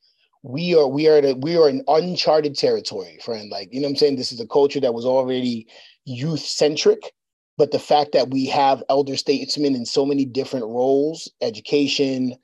we 0.44 0.74
are 0.76 0.86
we 0.86 1.08
are 1.08 1.22
the, 1.22 1.34
we 1.36 1.56
are 1.56 1.70
in 1.70 1.82
uncharted 1.88 2.54
territory, 2.54 3.18
friend. 3.24 3.50
Like 3.50 3.72
you 3.72 3.80
know 3.80 3.86
what 3.86 3.92
I'm 3.92 3.96
saying. 3.96 4.16
This 4.16 4.30
is 4.30 4.40
a 4.40 4.46
culture 4.46 4.78
that 4.80 4.92
was 4.92 5.06
already 5.06 5.66
youth 6.04 6.40
centric, 6.40 7.12
but 7.56 7.70
the 7.70 7.78
fact 7.78 8.12
that 8.12 8.28
we 8.28 8.44
have 8.46 8.82
elder 8.90 9.16
statesmen 9.16 9.74
in 9.74 9.86
so 9.86 10.04
many 10.04 10.26
different 10.26 10.66
roles, 10.66 11.32
education, 11.40 12.34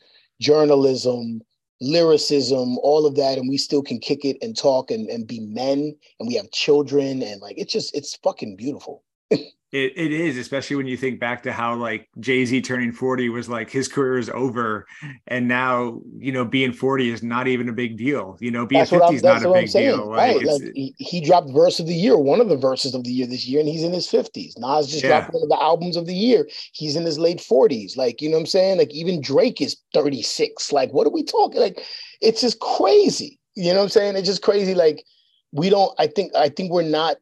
journalism, 0.40 1.42
lyricism, 1.82 2.78
all 2.78 3.04
of 3.04 3.16
that, 3.16 3.36
and 3.36 3.50
we 3.50 3.58
still 3.58 3.82
can 3.82 3.98
kick 4.00 4.24
it 4.24 4.38
and 4.40 4.56
talk 4.56 4.90
and, 4.90 5.10
and 5.10 5.26
be 5.26 5.40
men 5.40 5.94
and 6.18 6.26
we 6.26 6.34
have 6.36 6.50
children 6.52 7.22
and 7.22 7.42
like 7.42 7.58
it's 7.58 7.72
just 7.72 7.94
it's 7.94 8.16
fucking 8.16 8.56
beautiful. 8.56 9.04
It, 9.72 9.92
it 9.96 10.10
is, 10.10 10.36
especially 10.36 10.74
when 10.74 10.88
you 10.88 10.96
think 10.96 11.20
back 11.20 11.44
to 11.44 11.52
how 11.52 11.76
like 11.76 12.08
Jay 12.18 12.44
Z 12.44 12.60
turning 12.62 12.90
40 12.90 13.28
was 13.28 13.48
like 13.48 13.70
his 13.70 13.86
career 13.86 14.18
is 14.18 14.28
over. 14.30 14.84
And 15.28 15.46
now, 15.46 16.00
you 16.18 16.32
know, 16.32 16.44
being 16.44 16.72
40 16.72 17.10
is 17.10 17.22
not 17.22 17.46
even 17.46 17.68
a 17.68 17.72
big 17.72 17.96
deal. 17.96 18.36
You 18.40 18.50
know, 18.50 18.66
being 18.66 18.84
50 18.84 19.14
is 19.14 19.22
not 19.22 19.44
a 19.44 19.52
big 19.52 19.70
deal. 19.70 20.10
Right. 20.10 20.38
Like, 20.38 20.46
like 20.46 20.72
he, 20.74 20.92
he, 20.98 21.20
dropped 21.20 21.50
verse 21.52 21.78
of 21.78 21.86
the 21.86 21.94
year, 21.94 22.18
one 22.18 22.40
of 22.40 22.48
the 22.48 22.56
verses 22.56 22.96
of 22.96 23.04
the 23.04 23.12
year 23.12 23.28
this 23.28 23.46
year, 23.46 23.60
and 23.60 23.68
he's 23.68 23.84
in 23.84 23.92
his 23.92 24.08
50s. 24.08 24.58
Nas 24.58 24.88
just 24.88 25.04
yeah. 25.04 25.20
dropped 25.20 25.34
one 25.34 25.44
of 25.44 25.48
the 25.48 25.62
albums 25.62 25.96
of 25.96 26.06
the 26.06 26.16
year. 26.16 26.48
He's 26.72 26.96
in 26.96 27.04
his 27.04 27.18
late 27.18 27.38
40s. 27.38 27.96
Like, 27.96 28.20
you 28.20 28.28
know 28.28 28.38
what 28.38 28.40
I'm 28.40 28.46
saying? 28.46 28.78
Like, 28.78 28.92
even 28.92 29.20
Drake 29.20 29.60
is 29.60 29.76
36. 29.94 30.72
Like, 30.72 30.92
what 30.92 31.06
are 31.06 31.12
we 31.12 31.22
talking? 31.22 31.60
Like, 31.60 31.80
it's 32.20 32.40
just 32.40 32.58
crazy. 32.58 33.38
You 33.54 33.72
know 33.72 33.78
what 33.78 33.84
I'm 33.84 33.88
saying? 33.90 34.16
It's 34.16 34.26
just 34.26 34.42
crazy. 34.42 34.74
Like, 34.74 35.04
we 35.52 35.70
don't, 35.70 35.92
I 35.96 36.08
think, 36.08 36.34
I 36.34 36.48
think 36.48 36.72
we're 36.72 36.82
not 36.82 37.18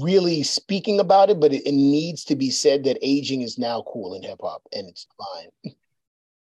really 0.00 0.42
speaking 0.42 1.00
about 1.00 1.30
it, 1.30 1.40
but 1.40 1.52
it, 1.52 1.66
it, 1.66 1.72
needs 1.72 2.24
to 2.24 2.36
be 2.36 2.50
said 2.50 2.84
that 2.84 2.98
aging 3.02 3.42
is 3.42 3.58
now 3.58 3.84
cool 3.86 4.14
in 4.14 4.22
hip 4.22 4.40
hop 4.40 4.62
and 4.72 4.88
it's 4.88 5.06
fine. 5.18 5.74